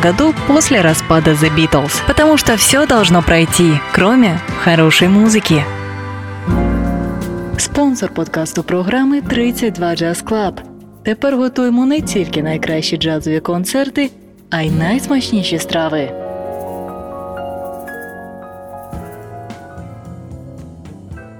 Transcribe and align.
году 0.00 0.34
после 0.46 0.80
распада 0.80 1.30
The 1.32 1.54
Beatles. 1.56 1.92
Потому 2.06 2.36
что 2.36 2.56
все 2.56 2.86
должно 2.86 3.22
пройти, 3.22 3.72
кроме 3.92 4.40
хорошей 4.64 5.08
музыки. 5.08 5.64
Спонсор 7.58 8.10
подкасту 8.10 8.62
програми 8.62 9.20
32 9.20 9.94
Jazz 9.94 10.24
Club. 10.24 10.60
Тепер 11.04 11.36
готуємо 11.36 11.86
не 11.86 12.00
тільки 12.00 12.42
найкращі 12.42 12.96
джазові 12.96 13.40
концерти, 13.40 14.10
а 14.50 14.62
й 14.62 14.70
найсмачніші 14.70 15.58
страви. 15.58 16.27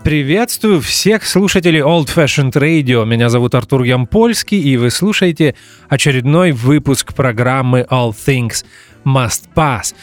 Приветствую 0.10 0.82
всех 0.82 1.24
слушателей 1.24 1.82
Old 1.82 2.08
Fashioned 2.08 2.54
Radio. 2.54 3.06
Меня 3.06 3.30
зовут 3.30 3.54
Артур 3.54 3.84
Ямпольский, 3.84 4.60
и 4.60 4.76
вы 4.76 4.90
слушаете 4.90 5.54
очередной 5.88 6.52
выпуск 6.52 7.14
программы 7.14 7.86
All 7.92 8.10
Things 8.10 8.66
Must 9.06 9.50
Pass. 9.54 9.94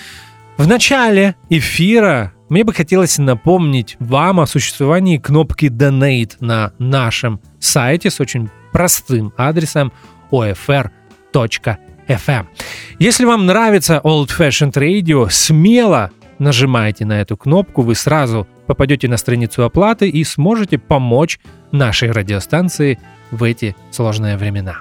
В 0.58 0.69
начале 0.69 1.34
эфира 1.50 2.33
мне 2.48 2.62
бы 2.62 2.72
хотелось 2.72 3.19
напомнить 3.19 3.97
вам 3.98 4.39
о 4.39 4.47
существовании 4.47 5.19
кнопки 5.19 5.67
Donate 5.67 6.36
на 6.39 6.73
нашем 6.78 7.41
сайте 7.58 8.08
с 8.08 8.20
очень 8.20 8.48
простым 8.70 9.33
адресом 9.36 9.92
ofr.fm. 10.30 11.77
Если 13.00 13.25
вам 13.25 13.47
нравится 13.47 14.00
Old 14.05 14.28
Fashioned 14.28 14.75
Radio, 14.75 15.28
смело 15.30 16.12
нажимаете 16.39 17.05
на 17.05 17.20
эту 17.20 17.36
кнопку, 17.36 17.83
вы 17.83 17.97
сразу 17.97 18.47
попадете 18.67 19.09
на 19.09 19.17
страницу 19.17 19.64
оплаты 19.64 20.09
и 20.09 20.25
сможете 20.25 20.78
помочь 20.78 21.39
нашей 21.72 22.11
радиостанции 22.11 22.98
в 23.31 23.42
эти 23.42 23.77
сложные 23.91 24.36
времена. 24.36 24.78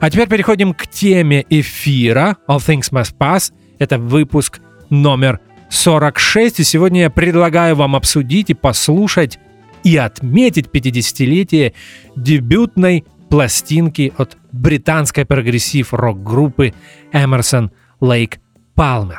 А 0.00 0.10
теперь 0.10 0.28
переходим 0.28 0.74
к 0.74 0.86
теме 0.86 1.44
эфира 1.48 2.36
All 2.48 2.58
Things 2.58 2.92
Must 2.92 3.14
Pass. 3.18 3.52
Это 3.78 3.98
выпуск 3.98 4.60
номер 4.90 5.40
46, 5.70 6.60
и 6.60 6.64
сегодня 6.64 7.02
я 7.02 7.10
предлагаю 7.10 7.74
вам 7.76 7.96
обсудить 7.96 8.50
и 8.50 8.54
послушать 8.54 9.38
и 9.84 9.96
отметить 9.96 10.66
50-летие 10.66 11.72
дебютной 12.14 13.04
пластинки 13.28 14.12
от 14.18 14.36
британской 14.52 15.24
прогрессив-рок-группы 15.24 16.74
Emerson 17.12 17.70
Lake 18.00 18.34
Palmer. 18.76 19.18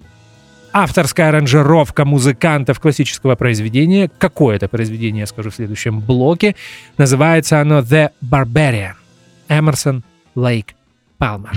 авторская 0.75 1.29
аранжировка 1.29 2.03
музыкантов 2.03 2.81
классического 2.81 3.35
произведения. 3.35 4.11
Какое 4.17 4.57
это 4.57 4.67
произведение, 4.67 5.21
я 5.21 5.25
скажу 5.25 5.49
в 5.49 5.55
следующем 5.55 6.01
блоке. 6.01 6.55
Называется 6.97 7.61
оно 7.61 7.79
«The 7.79 8.09
Barbarian». 8.21 8.95
Эмерсон 9.47 10.03
Лейк 10.35 10.75
Палмер. 11.17 11.51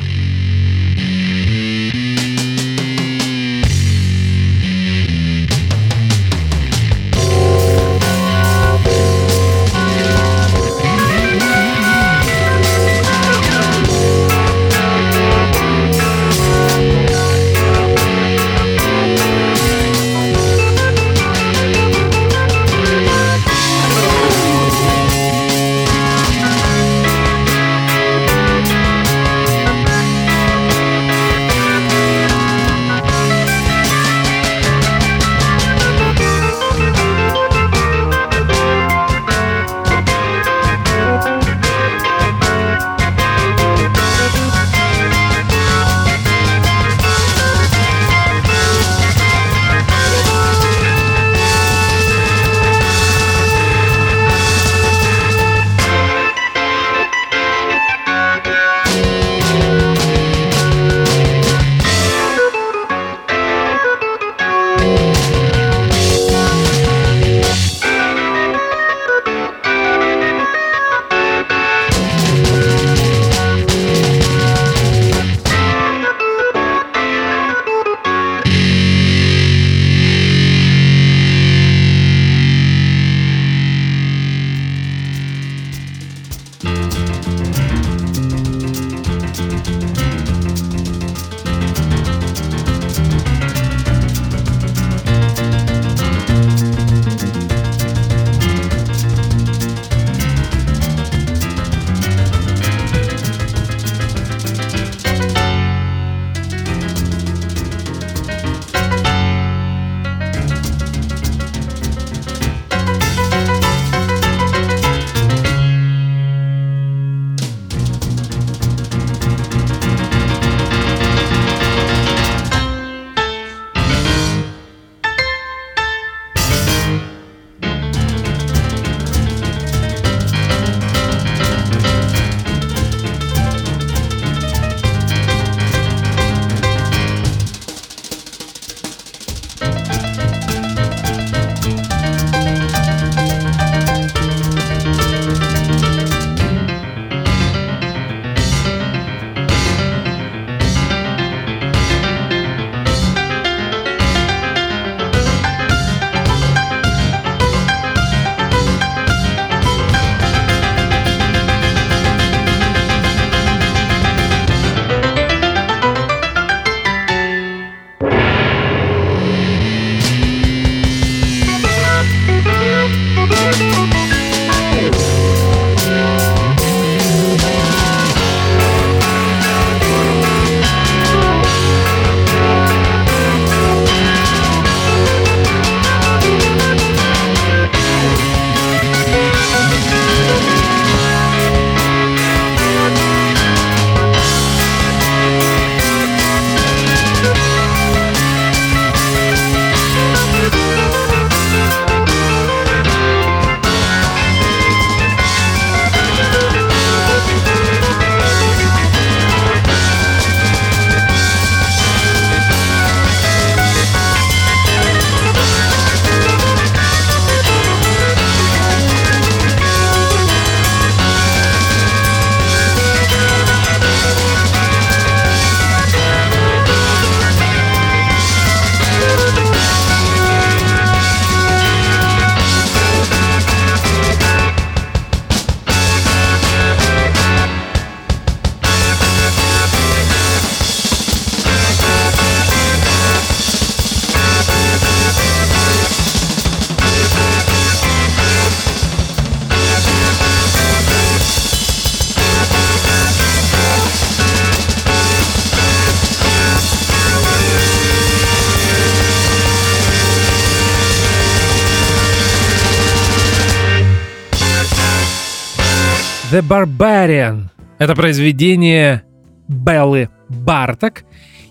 The 266.31 266.43
Barbarian. 266.43 267.45
Это 267.79 267.95
произведение 267.95 269.03
Беллы 269.49 270.11
Барток. 270.29 271.05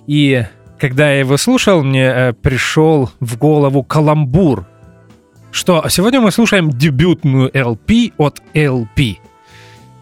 И 0.05 0.45
когда 0.77 1.11
я 1.11 1.21
его 1.21 1.37
слушал, 1.37 1.83
мне 1.83 2.05
э, 2.05 2.33
пришел 2.33 3.09
в 3.19 3.39
голову 3.39 3.81
каламбур, 3.81 4.67
что 5.49 5.83
сегодня 5.89 6.21
мы 6.21 6.29
слушаем 6.31 6.69
дебютную 6.69 7.49
LP 7.49 8.13
от 8.17 8.43
LP. 8.53 9.17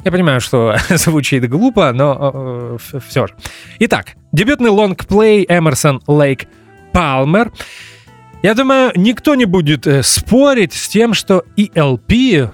Я 0.04 0.12
понимаю, 0.12 0.42
что 0.42 0.76
звучит 0.90 1.48
глупо, 1.50 1.94
но 1.94 2.78
э, 2.92 3.00
все 3.08 3.28
же. 3.28 3.34
Итак, 3.80 4.16
дебютный 4.34 4.72
лонгплей 4.72 5.46
Эмерсон 5.48 6.02
Лейк 6.06 6.48
Палмер. 6.92 7.54
Я 8.44 8.54
думаю, 8.54 8.92
никто 8.98 9.36
не 9.36 9.46
будет 9.46 9.88
э, 9.88 10.04
спорить 10.04 10.74
с 10.74 10.90
тем, 10.90 11.14
что 11.14 11.46
ELP 11.56 12.52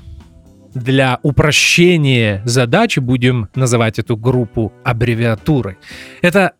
для 0.73 1.19
упрощения 1.23 2.41
задачи 2.45 2.99
будем 2.99 3.49
называть 3.55 3.99
эту 3.99 4.17
группу 4.17 4.71
аббревиатурой. 4.83 5.77
Это 6.21 6.53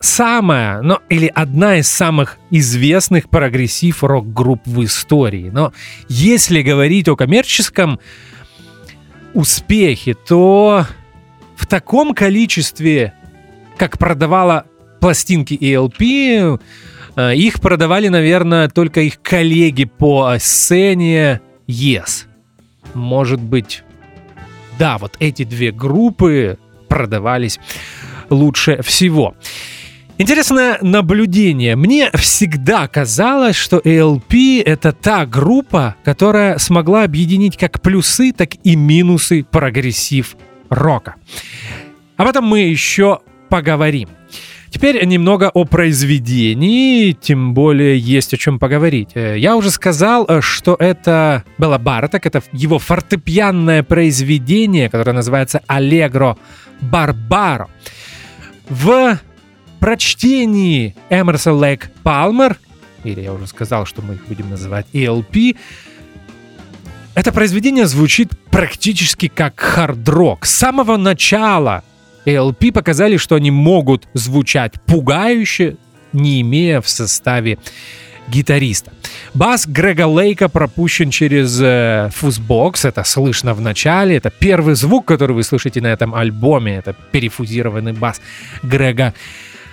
самая, 0.00 0.80
но 0.82 1.00
или 1.08 1.26
одна 1.26 1.76
из 1.76 1.88
самых 1.88 2.38
известных 2.50 3.28
прогрессив 3.28 4.04
рок-групп 4.04 4.60
в 4.66 4.84
истории. 4.84 5.50
Но 5.52 5.72
если 6.08 6.62
говорить 6.62 7.08
о 7.08 7.16
коммерческом 7.16 7.98
успехе, 9.34 10.14
то 10.14 10.86
в 11.56 11.66
таком 11.66 12.14
количестве, 12.14 13.14
как 13.76 13.98
продавала 13.98 14.64
пластинки 15.00 15.54
ELP, 15.54 16.60
э, 17.16 17.34
их 17.34 17.60
продавали, 17.60 18.08
наверное, 18.08 18.68
только 18.68 19.00
их 19.00 19.20
коллеги 19.20 19.84
по 19.84 20.36
сцене 20.38 21.40
Yes. 21.68 22.27
Может 22.94 23.40
быть, 23.40 23.82
да, 24.78 24.98
вот 24.98 25.16
эти 25.18 25.44
две 25.44 25.72
группы 25.72 26.58
продавались 26.88 27.58
лучше 28.30 28.82
всего. 28.82 29.34
Интересное 30.20 30.78
наблюдение. 30.82 31.76
Мне 31.76 32.10
всегда 32.14 32.88
казалось, 32.88 33.54
что 33.54 33.78
ELP— 33.78 34.62
это 34.66 34.92
та 34.92 35.26
группа, 35.26 35.94
которая 36.02 36.58
смогла 36.58 37.04
объединить 37.04 37.56
как 37.56 37.80
плюсы, 37.80 38.32
так 38.32 38.56
и 38.64 38.74
минусы 38.74 39.44
прогрессив 39.48 40.36
рока. 40.70 41.14
Об 42.16 42.26
этом 42.26 42.44
мы 42.44 42.60
еще 42.60 43.20
поговорим. 43.48 44.08
Теперь 44.70 45.04
немного 45.06 45.50
о 45.52 45.64
произведении, 45.64 47.12
тем 47.12 47.54
более 47.54 47.98
есть 47.98 48.34
о 48.34 48.36
чем 48.36 48.58
поговорить. 48.58 49.10
Э, 49.14 49.38
я 49.38 49.56
уже 49.56 49.70
сказал, 49.70 50.26
э, 50.28 50.40
что 50.42 50.76
это 50.78 51.44
было 51.56 51.78
Барток, 51.78 52.26
это 52.26 52.42
его 52.52 52.78
фортепианное 52.78 53.82
произведение, 53.82 54.90
которое 54.90 55.12
называется 55.12 55.62
«Аллегро 55.66 56.36
Барбаро». 56.80 57.68
В 58.68 59.18
прочтении 59.80 60.94
Эмерсон 61.08 61.58
Лейк 61.58 61.90
Палмер, 62.02 62.58
или 63.04 63.22
я 63.22 63.32
уже 63.32 63.46
сказал, 63.46 63.86
что 63.86 64.02
мы 64.02 64.14
их 64.14 64.26
будем 64.26 64.50
называть 64.50 64.86
ELP, 64.92 65.56
это 67.14 67.32
произведение 67.32 67.86
звучит 67.86 68.30
практически 68.50 69.28
как 69.28 69.58
хард-рок. 69.58 70.44
С 70.44 70.54
самого 70.54 70.96
начала 70.96 71.82
ELP 72.28 72.72
показали, 72.72 73.16
что 73.16 73.34
они 73.34 73.50
могут 73.50 74.06
звучать 74.14 74.74
пугающе, 74.86 75.76
не 76.12 76.40
имея 76.42 76.80
в 76.80 76.88
составе 76.88 77.58
гитариста. 78.28 78.92
Бас 79.34 79.66
Грега 79.66 80.06
Лейка 80.06 80.48
пропущен 80.48 81.10
через 81.10 81.58
э, 81.60 82.10
фузбокс, 82.14 82.84
это 82.84 83.04
слышно 83.04 83.54
в 83.54 83.60
начале, 83.60 84.16
это 84.16 84.30
первый 84.30 84.74
звук, 84.74 85.06
который 85.06 85.32
вы 85.32 85.42
слышите 85.42 85.80
на 85.80 85.86
этом 85.86 86.14
альбоме, 86.14 86.76
это 86.76 86.94
перефузированный 87.12 87.92
бас 87.92 88.20
Грега 88.62 89.14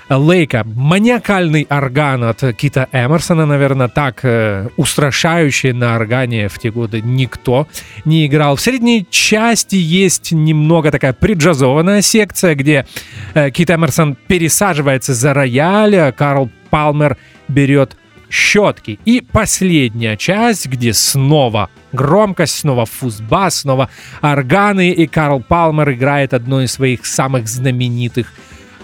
Лейка. 0.10 0.64
Маниакальный 0.66 1.66
орган 1.70 2.24
от 2.26 2.42
Кита 2.56 2.88
Эмерсона, 2.92 3.46
наверное, 3.46 3.88
так 3.88 4.20
э, 4.24 4.70
устрашающий 4.78 5.72
на 5.72 5.96
органе 5.96 6.48
в 6.48 6.60
те 6.60 6.70
годы 6.70 7.02
никто 7.02 7.68
не 8.06 8.28
играл. 8.28 8.56
В 8.56 8.62
средней 8.62 9.08
части 9.10 9.76
есть 9.76 10.32
немного 10.32 10.92
такая 10.92 11.14
приджазованная 11.14 12.02
секция, 12.02 12.54
где 12.54 12.86
э, 13.34 13.50
Кит 13.50 13.72
Эмерсон 13.72 14.16
пересаживается 14.28 15.16
за 15.16 15.34
рояль, 15.34 15.96
а 15.96 16.12
Карл 16.12 16.52
Палмер 16.70 17.18
берет 17.48 17.98
щетки. 18.30 19.00
И 19.06 19.22
последняя 19.22 20.18
часть, 20.18 20.68
где 20.68 20.94
снова 20.94 21.70
громкость, 21.94 22.60
снова 22.60 22.86
фузбас, 22.86 23.62
снова 23.62 23.90
органы, 24.22 24.92
и 24.92 25.08
Карл 25.08 25.42
Палмер 25.42 25.94
играет 25.94 26.34
одно 26.34 26.62
из 26.62 26.74
своих 26.74 27.06
самых 27.06 27.48
знаменитых 27.48 28.32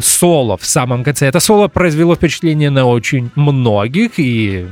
соло 0.02 0.58
в 0.58 0.66
самом 0.66 1.04
конце. 1.04 1.28
Это 1.28 1.40
соло 1.40 1.68
произвело 1.68 2.16
впечатление 2.16 2.70
на 2.70 2.86
очень 2.86 3.32
многих, 3.36 4.12
и 4.18 4.66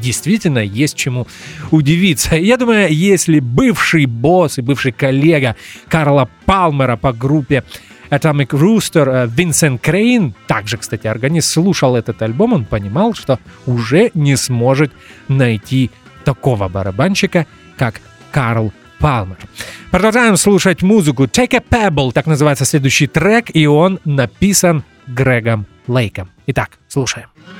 действительно 0.00 0.58
есть 0.58 0.96
чему 0.96 1.26
удивиться. 1.70 2.36
Я 2.36 2.56
думаю, 2.56 2.92
если 2.92 3.40
бывший 3.40 4.06
босс 4.06 4.58
и 4.58 4.62
бывший 4.62 4.92
коллега 4.92 5.56
Карла 5.88 6.28
Палмера 6.44 6.96
по 6.96 7.12
группе 7.12 7.64
Atomic 8.10 8.50
Rooster 8.50 9.24
э, 9.24 9.28
Винсент 9.28 9.80
Крейн, 9.82 10.34
также, 10.46 10.76
кстати, 10.76 11.06
органист, 11.06 11.50
слушал 11.50 11.96
этот 11.96 12.22
альбом, 12.22 12.52
он 12.52 12.64
понимал, 12.64 13.14
что 13.14 13.40
уже 13.66 14.10
не 14.14 14.36
сможет 14.36 14.92
найти 15.28 15.90
такого 16.24 16.68
барабанщика, 16.68 17.46
как 17.76 18.00
Карл 18.30 18.70
Палмер. 18.70 18.85
Продолжаем 19.90 20.36
слушать 20.36 20.82
музыку. 20.82 21.24
Take 21.24 21.56
a 21.56 21.88
Pebble, 21.90 22.12
так 22.12 22.26
называется 22.26 22.64
следующий 22.64 23.06
трек, 23.06 23.54
и 23.54 23.66
он 23.66 24.00
написан 24.04 24.84
Грегом 25.06 25.66
Лейком. 25.86 26.30
Итак, 26.46 26.78
слушаем. 26.88 27.28
cast 27.28 27.55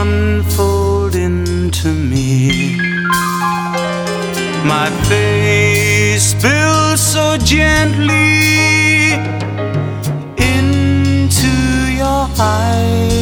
unfold 0.00 1.16
into 1.16 1.88
me. 1.92 2.76
My 4.64 4.88
face 5.08 6.24
spills 6.34 7.00
so 7.00 7.36
gently 7.38 9.14
into 10.54 11.52
your 12.00 12.24
eyes, 12.38 13.17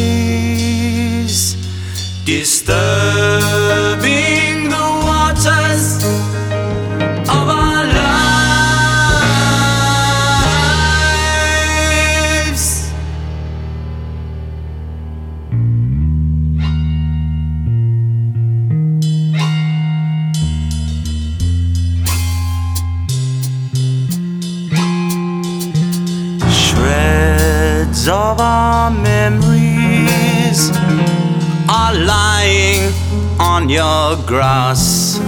lying 31.98 32.92
on 33.38 33.68
your 33.68 34.16
grass. 34.26 35.18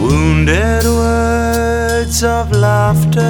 Wounded 0.00 0.84
words 0.84 2.22
of 2.24 2.50
laughter 2.52 3.20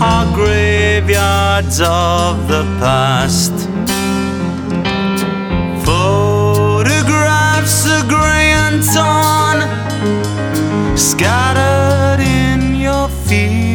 are 0.00 0.26
graveyards 0.34 1.80
of 1.80 2.48
the 2.48 2.62
past. 2.80 3.52
Photographs 5.84 7.86
are 7.86 8.06
grey 8.08 8.50
and 8.64 8.82
torn, 8.94 9.58
scattered 10.96 12.20
in 12.20 12.76
your 12.76 13.08
fields. 13.08 13.65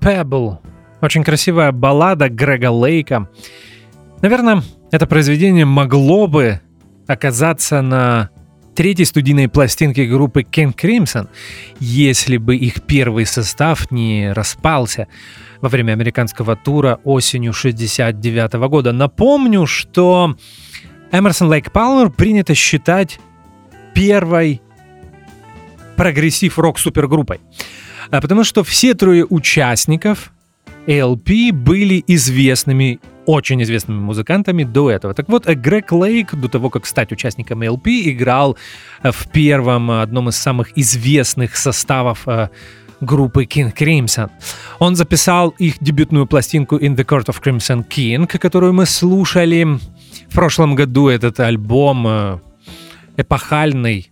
Pebble. 0.00 0.58
Очень 1.00 1.24
красивая 1.24 1.72
баллада 1.72 2.28
Грега 2.28 2.70
Лейка. 2.70 3.28
Наверное, 4.22 4.62
это 4.90 5.06
произведение 5.06 5.64
могло 5.64 6.26
бы 6.26 6.60
оказаться 7.06 7.82
на 7.82 8.30
третьей 8.74 9.04
студийной 9.04 9.48
пластинке 9.48 10.06
группы 10.06 10.42
King 10.42 10.74
Crimson, 10.74 11.28
если 11.80 12.36
бы 12.36 12.56
их 12.56 12.82
первый 12.82 13.26
состав 13.26 13.90
не 13.90 14.32
распался 14.32 15.06
во 15.60 15.68
время 15.68 15.92
американского 15.92 16.56
тура 16.56 16.98
осенью 17.04 17.52
69 17.52 18.52
года. 18.68 18.92
Напомню, 18.92 19.66
что 19.66 20.36
Эмерсон 21.12 21.48
Лейк 21.48 21.72
Палмер 21.72 22.10
принято 22.10 22.54
считать 22.54 23.20
первой 23.94 24.62
прогрессив-рок 25.96 26.78
супергруппой. 26.78 27.40
А 27.40 27.50
Потому 28.10 28.44
что 28.44 28.64
все 28.64 28.94
трое 28.94 29.24
участниками 29.24 30.32
ELP 30.86 31.52
были 31.52 32.02
известными, 32.06 32.98
очень 33.26 33.62
известными 33.62 33.98
музыкантами 33.98 34.64
до 34.64 34.90
этого. 34.90 35.14
Так 35.14 35.28
вот, 35.28 35.46
Грег 35.46 35.92
Лейк, 35.92 36.34
до 36.34 36.48
того, 36.48 36.70
как 36.70 36.86
стать 36.86 37.12
участником 37.12 37.62
ELP, 37.62 38.10
играл 38.10 38.56
э, 39.02 39.10
в 39.12 39.30
первом, 39.30 39.90
э, 39.90 40.02
одном 40.02 40.28
из 40.28 40.36
самых 40.36 40.76
известных 40.76 41.56
составов 41.56 42.26
э, 42.26 42.48
группы 43.00 43.44
King 43.44 43.74
Crimson. 43.74 44.30
Он 44.78 44.96
записал 44.96 45.54
их 45.60 45.76
дебютную 45.80 46.26
пластинку 46.26 46.76
In 46.76 46.96
the 46.96 47.04
Court 47.04 47.26
of 47.26 47.42
Crimson 47.42 47.86
King, 47.86 48.26
которую 48.38 48.72
мы 48.72 48.86
слушали 48.86 49.78
в 50.28 50.34
прошлом 50.34 50.74
году. 50.74 51.08
Этот 51.08 51.40
альбом 51.40 52.40
эпохальный, 53.16 54.10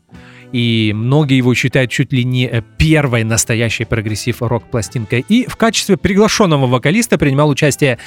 и 0.52 0.92
многие 0.94 1.36
его 1.36 1.54
считают 1.54 1.90
чуть 1.90 2.12
ли 2.12 2.24
не 2.24 2.46
э, 2.46 2.62
первой 2.78 3.24
настоящей 3.24 3.84
прогрессив-рок-пластинкой. 3.84 5.24
И 5.28 5.46
в 5.48 5.56
качестве 5.56 5.96
приглашенного 5.96 6.66
вокалиста 6.66 7.18
принимал 7.18 7.48
участие 7.48 7.98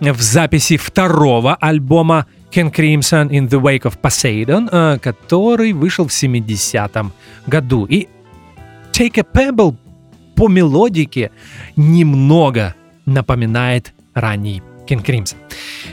в 0.00 0.20
записи 0.20 0.76
второго 0.76 1.54
альбома 1.54 2.26
Ken 2.50 2.72
Crimson 2.72 3.28
in 3.30 3.48
the 3.48 3.60
Wake 3.60 3.82
of 3.82 4.00
Poseidon, 4.00 4.68
э, 4.70 4.98
который 4.98 5.72
вышел 5.72 6.06
в 6.06 6.10
70-м 6.10 7.12
году. 7.46 7.86
И 7.86 8.08
Take 8.92 9.20
a 9.20 9.50
Pebble 9.50 9.76
по 10.36 10.48
мелодике 10.48 11.30
немного 11.76 12.74
напоминает 13.06 13.94
ранний 14.14 14.62
King 14.86 15.04
Crimson. 15.04 15.36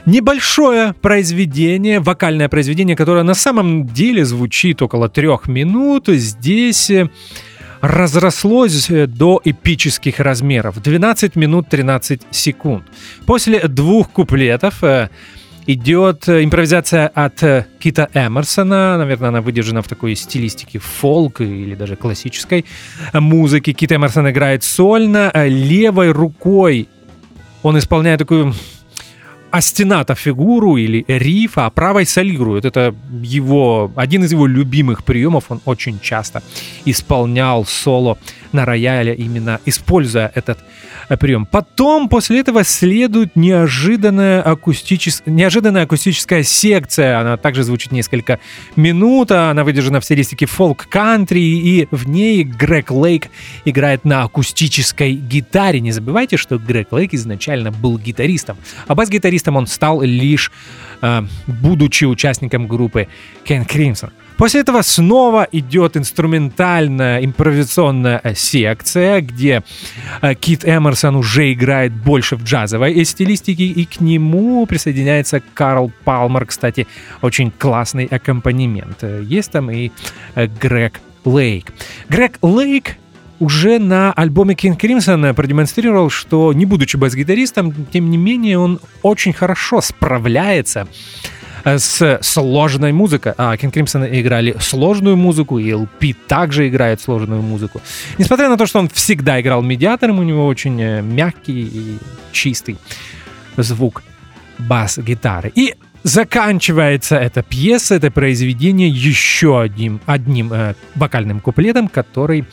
Небольшое 0.05 0.93
произведение, 0.93 1.99
вокальное 1.99 2.49
произведение, 2.49 2.95
которое 2.95 3.23
на 3.23 3.33
самом 3.33 3.85
деле 3.85 4.25
звучит 4.25 4.81
около 4.81 5.09
трех 5.09 5.47
минут. 5.47 6.07
Здесь 6.07 6.89
э, 6.89 7.09
разрослось 7.81 8.89
э, 8.89 9.07
до 9.07 9.41
эпических 9.43 10.19
размеров. 10.19 10.81
12 10.81 11.35
минут 11.35 11.69
13 11.69 12.21
секунд. 12.31 12.83
После 13.25 13.59
двух 13.67 14.09
куплетов 14.09 14.83
э, 14.83 15.09
идет 15.67 16.27
импровизация 16.27 17.07
от 17.07 17.67
Кита 17.79 18.09
Эмерсона. 18.13 18.97
Наверное, 18.97 19.29
она 19.29 19.41
выдержана 19.41 19.81
в 19.81 19.87
такой 19.87 20.15
стилистике 20.15 20.79
фолк 20.79 21.41
или 21.41 21.75
даже 21.75 21.95
классической 21.95 22.65
музыки. 23.13 23.73
Кит 23.73 23.91
Эмерсон 23.91 24.29
играет 24.31 24.63
сольно. 24.63 25.31
Левой 25.35 26.11
рукой 26.11 26.87
он 27.61 27.77
исполняет 27.77 28.19
такую 28.19 28.53
астената 29.51 30.15
фигуру 30.15 30.77
или 30.77 31.05
рифа, 31.07 31.65
а 31.65 31.69
правой 31.69 32.05
солирует. 32.05 32.65
Это 32.65 32.93
его, 33.21 33.91
один 33.95 34.23
из 34.23 34.31
его 34.31 34.47
любимых 34.47 35.03
приемов. 35.03 35.45
Он 35.49 35.61
очень 35.65 35.99
часто 35.99 36.41
исполнял 36.85 37.65
соло 37.65 38.17
на 38.51 38.65
рояле, 38.65 39.13
именно 39.13 39.59
используя 39.65 40.31
этот 40.35 40.59
э, 41.09 41.17
прием. 41.17 41.45
Потом, 41.45 42.09
после 42.09 42.39
этого, 42.39 42.63
следует 42.63 43.35
неожиданная, 43.35 44.41
акустичес... 44.41 45.23
неожиданная 45.25 45.83
акустическая 45.83 46.43
секция. 46.43 47.19
Она 47.19 47.37
также 47.37 47.63
звучит 47.63 47.91
несколько 47.91 48.39
минут. 48.75 49.31
Она 49.31 49.63
выдержана 49.63 49.99
в 49.99 50.05
стилистике 50.05 50.45
фолк-кантри, 50.45 51.39
и 51.39 51.87
в 51.91 52.07
ней 52.07 52.43
Грег 52.43 52.91
Лейк 52.91 53.27
играет 53.65 54.05
на 54.05 54.23
акустической 54.23 55.13
гитаре. 55.13 55.79
Не 55.79 55.91
забывайте, 55.91 56.37
что 56.37 56.57
Грег 56.57 56.91
Лейк 56.91 57.13
изначально 57.13 57.71
был 57.71 57.97
гитаристом, 57.97 58.57
а 58.87 58.95
бас-гитаристом 58.95 59.55
он 59.55 59.67
стал 59.67 60.01
лишь 60.01 60.51
э, 61.01 61.23
будучи 61.47 62.05
участником 62.05 62.67
группы 62.67 63.07
Ken 63.45 63.67
Crimson. 63.67 64.11
После 64.39 64.61
этого 64.61 64.83
снова 64.83 65.45
идет 65.51 65.97
инструментальная 65.97 67.25
импровизационная 67.25 68.21
э, 68.23 68.35
секция, 68.35 69.19
где 69.19 69.63
э, 70.21 70.33
Кит 70.33 70.63
Эмерсон 70.63 71.17
уже 71.17 71.51
играет 71.51 71.91
больше 71.91 72.37
в 72.37 72.43
джазовой 72.45 73.03
стилистике, 73.03 73.65
и 73.65 73.83
к 73.83 73.99
нему 73.99 74.65
присоединяется 74.65 75.41
Карл 75.53 75.91
Палмер, 76.05 76.45
кстати, 76.45 76.87
очень 77.21 77.51
классный 77.51 78.05
аккомпанемент. 78.05 79.03
Есть 79.23 79.51
там 79.51 79.69
и 79.71 79.91
э, 80.35 80.47
Грег 80.47 81.01
Лейк. 81.25 81.73
Грег 82.07 82.37
Лейк 82.41 82.95
уже 83.39 83.77
на 83.77 84.13
альбоме 84.13 84.55
King 84.55 84.79
Crimson 84.79 85.33
продемонстрировал, 85.33 86.09
что 86.09 86.53
не 86.53 86.65
будучи 86.65 86.95
бас-гитаристом, 86.95 87.73
тем 87.91 88.09
не 88.09 88.15
менее 88.15 88.57
он 88.57 88.79
очень 89.01 89.33
хорошо 89.33 89.81
справляется 89.81 90.87
с 91.63 92.19
сложной 92.21 92.91
музыкой. 92.91 93.33
А 93.37 93.55
King 93.55 93.71
Crimson 93.71 94.07
играли 94.19 94.55
сложную 94.59 95.17
музыку, 95.17 95.59
и 95.59 95.71
LP 95.71 96.15
также 96.27 96.67
играет 96.67 97.01
сложную 97.01 97.41
музыку. 97.41 97.81
Несмотря 98.17 98.49
на 98.49 98.57
то, 98.57 98.65
что 98.65 98.79
он 98.79 98.89
всегда 98.89 99.39
играл 99.39 99.61
медиатором, 99.61 100.19
у 100.19 100.23
него 100.23 100.45
очень 100.45 100.81
э, 100.81 101.01
мягкий 101.01 101.61
и 101.61 101.97
чистый 102.31 102.77
звук 103.57 104.03
бас-гитары. 104.57 105.51
И 105.55 105.75
заканчивается 106.03 107.15
эта 107.17 107.43
пьеса, 107.43 107.95
это 107.95 108.11
произведение 108.11 108.89
еще 108.89 109.61
одним, 109.61 110.01
одним 110.05 110.53
э, 110.53 110.75
вокальным 110.95 111.39
куплетом, 111.39 111.87
который 111.87 112.45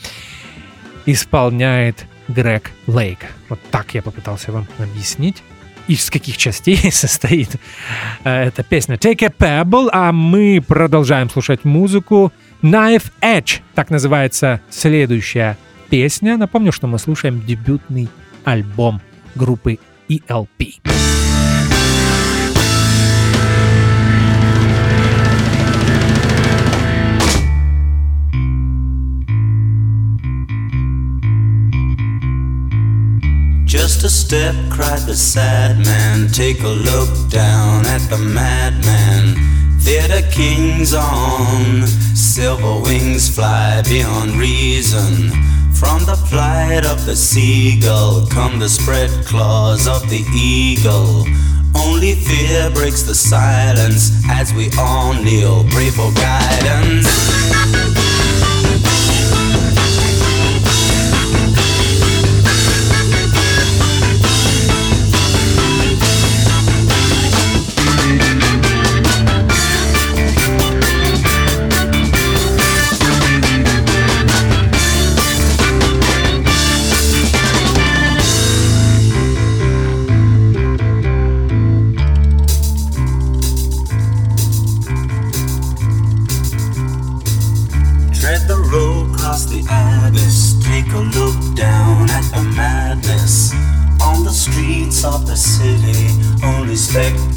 исполняет 1.05 2.05
Грег 2.27 2.71
Лейк. 2.87 3.19
Вот 3.49 3.59
так 3.71 3.93
я 3.93 4.01
попытался 4.01 4.51
вам 4.51 4.67
объяснить. 4.79 5.43
Из 5.87 6.09
каких 6.09 6.37
частей 6.37 6.77
состоит 6.91 7.55
э, 8.23 8.47
эта 8.47 8.63
песня. 8.63 8.95
Take 8.95 9.25
a 9.25 9.63
Pebble, 9.63 9.89
а 9.91 10.11
мы 10.11 10.63
продолжаем 10.65 11.29
слушать 11.29 11.63
музыку. 11.65 12.31
Knife 12.61 13.11
Edge, 13.21 13.61
так 13.75 13.89
называется 13.89 14.61
следующая 14.69 15.57
песня. 15.89 16.37
Напомню, 16.37 16.71
что 16.71 16.87
мы 16.87 16.99
слушаем 16.99 17.45
дебютный 17.45 18.09
альбом 18.43 19.01
группы 19.35 19.79
ELP. 20.09 21.16
Step, 34.17 34.55
cried 34.71 35.01
the 35.01 35.15
sad 35.15 35.77
man. 35.85 36.27
Take 36.29 36.61
a 36.63 36.67
look 36.67 37.29
down 37.29 37.85
at 37.85 38.01
the 38.09 38.17
madman. 38.17 39.35
They're 39.77 40.07
the 40.07 40.27
kings 40.31 40.93
on 40.93 41.87
silver 42.15 42.81
wings 42.81 43.33
fly 43.33 43.83
beyond 43.87 44.31
reason. 44.31 45.29
From 45.73 46.03
the 46.05 46.17
flight 46.29 46.85
of 46.85 47.05
the 47.05 47.15
seagull 47.15 48.25
come 48.27 48.59
the 48.59 48.69
spread 48.69 49.11
claws 49.25 49.87
of 49.87 50.09
the 50.09 50.23
eagle. 50.35 51.25
Only 51.75 52.15
fear 52.15 52.71
breaks 52.71 53.03
the 53.03 53.15
silence 53.15 54.11
as 54.29 54.53
we 54.53 54.69
all 54.79 55.13
kneel, 55.13 55.63
pray 55.69 55.89
for 55.91 56.11
guidance. 56.13 57.76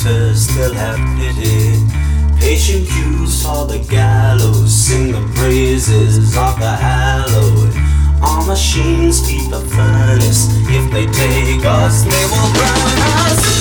Specters 0.00 0.48
still 0.48 0.72
have 0.74 0.98
pity. 1.18 1.76
Patient 2.38 2.88
queues 2.88 3.42
for 3.42 3.66
the 3.66 3.78
gallows, 3.90 4.72
sing 4.72 5.12
the 5.12 5.20
praises 5.34 6.36
of 6.36 6.58
the 6.58 6.70
hallowed. 6.70 7.74
Our 8.22 8.46
machines 8.46 9.20
keep 9.26 9.50
the 9.50 9.60
furnace. 9.60 10.48
If 10.68 10.90
they 10.90 11.06
take 11.06 11.64
us, 11.64 12.02
they 12.04 12.24
will 12.26 12.52
burn 12.54 13.00
us. 13.26 13.59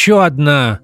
Еще 0.00 0.24
одна 0.24 0.80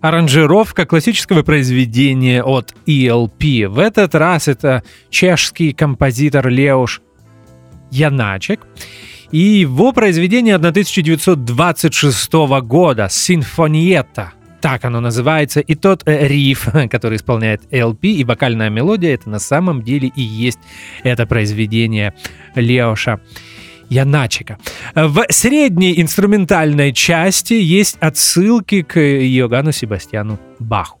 аранжировка 0.00 0.86
классического 0.86 1.44
произведения 1.44 2.42
от 2.42 2.74
ELP. 2.84 3.68
В 3.68 3.78
этот 3.78 4.16
раз 4.16 4.48
это 4.48 4.82
чешский 5.08 5.72
композитор 5.72 6.48
Леуш 6.48 7.00
Яначек. 7.92 8.66
И 9.30 9.38
его 9.38 9.92
произведение 9.92 10.56
1926 10.56 12.32
года 12.64 13.06
«Синфониета». 13.08 14.32
Так 14.60 14.84
оно 14.84 14.98
называется. 14.98 15.60
И 15.60 15.76
тот 15.76 16.02
риф, 16.04 16.66
который 16.90 17.18
исполняет 17.18 17.62
LP, 17.72 18.08
и 18.08 18.24
вокальная 18.24 18.68
мелодия, 18.68 19.14
это 19.14 19.30
на 19.30 19.38
самом 19.38 19.82
деле 19.82 20.10
и 20.16 20.22
есть 20.22 20.58
это 21.04 21.24
произведение 21.24 22.14
Леоша 22.56 23.20
Яначика. 23.88 24.58
В 24.94 25.26
средней 25.30 26.00
инструментальной 26.00 26.92
части 26.92 27.54
есть 27.54 27.96
отсылки 28.00 28.82
к 28.82 29.00
Йоганну 29.00 29.72
Себастьяну 29.72 30.38
Баху. 30.58 30.98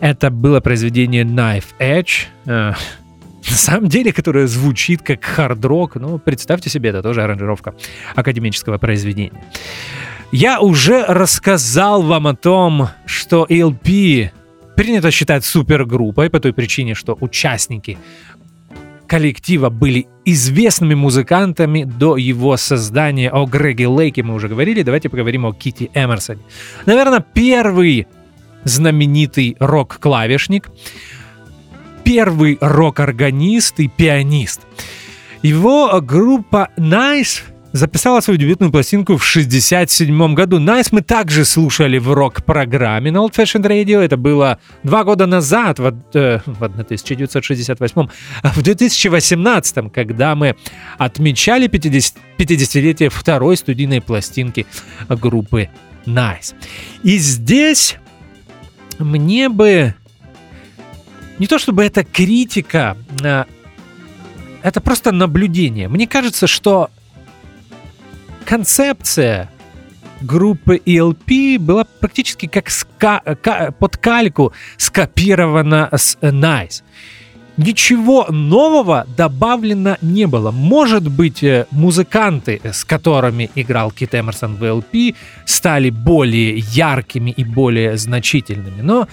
Это 0.00 0.30
было 0.30 0.60
произведение 0.60 1.24
Knife 1.24 1.74
Edge, 1.78 2.26
э, 2.46 2.72
на 3.50 3.56
самом 3.56 3.88
деле, 3.88 4.12
которое 4.12 4.46
звучит 4.46 5.02
как 5.02 5.24
хард-рок. 5.24 5.96
Ну, 5.96 6.18
представьте 6.18 6.70
себе, 6.70 6.90
это 6.90 7.02
тоже 7.02 7.22
аранжировка 7.22 7.74
академического 8.14 8.78
произведения. 8.78 9.42
Я 10.32 10.60
уже 10.60 11.04
рассказал 11.06 12.02
вам 12.02 12.26
о 12.26 12.34
том, 12.34 12.88
что 13.06 13.46
ELP 13.48 14.30
принято 14.76 15.10
считать 15.10 15.44
супергруппой 15.44 16.28
по 16.30 16.40
той 16.40 16.52
причине, 16.52 16.94
что 16.94 17.16
участники 17.20 17.96
коллектива 19.06 19.70
были 19.70 20.06
известными 20.24 20.94
музыкантами 20.94 21.84
до 21.84 22.16
его 22.16 22.56
создания. 22.56 23.30
О 23.30 23.46
Греге 23.46 23.86
Лейке 23.86 24.22
мы 24.22 24.34
уже 24.34 24.48
говорили, 24.48 24.82
давайте 24.82 25.08
поговорим 25.08 25.46
о 25.46 25.52
Кити 25.52 25.90
Эмерсоне. 25.94 26.40
Наверное, 26.86 27.20
первый 27.20 28.06
знаменитый 28.64 29.56
рок-клавишник, 29.60 30.68
первый 32.04 32.58
рок-органист 32.60 33.80
и 33.80 33.88
пианист. 33.88 34.60
Его 35.42 36.00
группа 36.00 36.70
Nice 36.76 37.42
записала 37.76 38.20
свою 38.20 38.38
дебютную 38.38 38.72
пластинку 38.72 39.16
в 39.16 39.24
67 39.24 40.34
году. 40.34 40.58
Nice 40.58 40.88
мы 40.90 41.02
также 41.02 41.44
слушали 41.44 41.98
в 41.98 42.12
рок-программе 42.12 43.10
на 43.10 43.18
Old 43.18 43.34
Fashioned 43.34 43.66
Radio. 43.66 44.00
Это 44.00 44.16
было 44.16 44.58
два 44.82 45.04
года 45.04 45.26
назад, 45.26 45.78
в, 45.78 45.94
э, 46.14 46.40
в 46.46 46.62
1968. 46.62 48.08
А 48.42 48.48
в 48.48 48.62
2018, 48.62 49.90
когда 49.92 50.34
мы 50.34 50.56
отмечали 50.98 51.68
50, 51.68 52.14
50-летие 52.38 53.08
второй 53.10 53.56
студийной 53.56 54.00
пластинки 54.00 54.66
группы 55.08 55.68
Nice. 56.06 56.54
И 57.02 57.18
здесь 57.18 57.96
мне 58.98 59.48
бы... 59.48 59.94
Не 61.38 61.46
то 61.46 61.58
чтобы 61.58 61.84
это 61.84 62.02
критика, 62.02 62.96
а 63.22 63.44
это 64.62 64.80
просто 64.80 65.12
наблюдение. 65.12 65.88
Мне 65.88 66.06
кажется, 66.06 66.46
что 66.46 66.90
концепция 68.46 69.50
группы 70.22 70.80
ELP 70.86 71.58
была 71.58 71.84
практически 71.84 72.46
как 72.46 72.68
ска- 72.68 73.72
под 73.72 73.96
кальку 73.96 74.52
скопирована 74.78 75.88
с 75.92 76.16
Nice. 76.22 76.82
Ничего 77.58 78.26
нового 78.28 79.06
добавлено 79.16 79.96
не 80.02 80.26
было. 80.26 80.50
Может 80.50 81.08
быть, 81.08 81.42
э, 81.42 81.64
музыканты, 81.70 82.60
с 82.62 82.84
которыми 82.84 83.50
играл 83.54 83.90
Кит 83.90 84.14
Эмерсон 84.14 84.56
в 84.56 84.62
ELP, 84.62 85.14
стали 85.46 85.88
более 85.88 86.58
яркими 86.58 87.30
и 87.30 87.44
более 87.44 87.96
значительными. 87.96 88.82
Но 88.82 89.08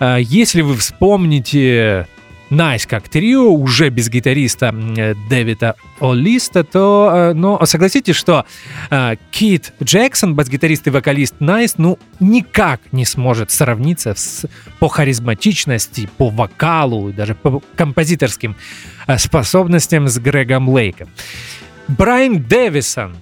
э, 0.00 0.18
если 0.20 0.62
вы 0.62 0.76
вспомните 0.76 2.08
Nice 2.50 2.86
как 2.86 3.08
трио, 3.08 3.50
уже 3.50 3.88
без 3.88 4.08
гитариста 4.08 4.74
э, 4.96 5.14
Дэвида 5.28 5.74
Олиста, 6.00 6.62
то, 6.62 7.32
но 7.34 7.64
согласитесь, 7.66 8.14
что 8.14 8.44
э, 8.90 9.16
Кит 9.32 9.72
Джексон, 9.82 10.34
бас-гитарист 10.34 10.86
и 10.86 10.90
вокалист 10.90 11.34
Nice, 11.40 11.74
ну, 11.78 11.98
никак 12.20 12.80
не 12.92 13.04
сможет 13.04 13.50
сравниться 13.50 14.14
с, 14.14 14.46
по 14.78 14.88
харизматичности, 14.88 16.08
по 16.18 16.28
вокалу 16.28 17.08
и 17.08 17.12
даже 17.12 17.34
по 17.34 17.62
композиторским 17.74 18.54
способностям 19.16 20.06
с 20.08 20.18
Грегом 20.18 20.68
Лейком. 20.68 21.08
Брайан 21.88 22.42
Дэвисон, 22.42 23.16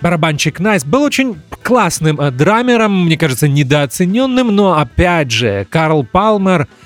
барабанщик 0.00 0.58
Nice, 0.58 0.84
был 0.84 1.02
очень 1.02 1.36
классным 1.62 2.18
драмером, 2.36 3.06
мне 3.06 3.16
кажется, 3.18 3.48
недооцененным, 3.48 4.54
но 4.54 4.78
опять 4.78 5.30
же, 5.30 5.66
Карл 5.70 6.04
Палмер— 6.04 6.66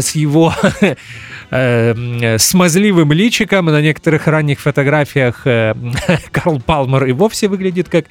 с 0.00 0.12
его 0.12 0.54
э, 1.50 2.38
смазливым 2.38 3.12
личиком. 3.12 3.66
На 3.66 3.80
некоторых 3.80 4.26
ранних 4.26 4.60
фотографиях 4.60 5.46
э, 5.46 5.74
Карл 6.32 6.60
Палмер 6.60 7.06
и 7.06 7.12
вовсе 7.12 7.48
выглядит 7.48 7.88
как 7.88 8.06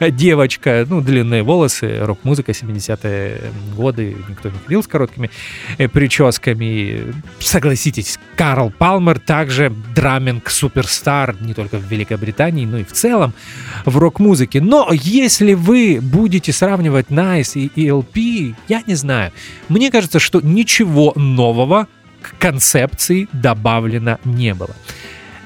девочка. 0.00 0.86
Ну, 0.88 1.00
длинные 1.00 1.42
волосы, 1.42 1.98
рок-музыка 2.00 2.52
70-е 2.52 3.40
годы. 3.76 4.16
Никто 4.28 4.48
не 4.48 4.58
ходил 4.58 4.82
с 4.82 4.86
короткими 4.86 5.30
э, 5.78 5.88
прическами. 5.88 7.14
Согласитесь, 7.38 8.18
Карл 8.36 8.70
Палмер 8.70 9.18
также 9.18 9.72
драминг 9.94 10.50
суперстар 10.50 11.36
не 11.40 11.54
только 11.54 11.78
в 11.78 11.90
Великобритании, 11.90 12.66
но 12.66 12.78
и 12.78 12.84
в 12.84 12.92
целом 12.92 13.34
в 13.84 13.98
рок-музыке. 13.98 14.60
Но 14.60 14.88
если 14.92 15.54
вы 15.54 16.00
будете 16.00 16.52
сравнивать 16.52 17.08
Nice 17.08 17.58
и 17.58 17.86
ELP, 17.86 18.54
я 18.68 18.82
не 18.86 18.94
знаю. 18.94 19.32
Мне 19.68 19.90
кажется, 19.90 20.18
что 20.18 20.40
ничего 20.40 21.12
нового 21.16 21.86
к 22.22 22.38
концепции 22.38 23.28
добавлено 23.32 24.18
не 24.24 24.54
было. 24.54 24.74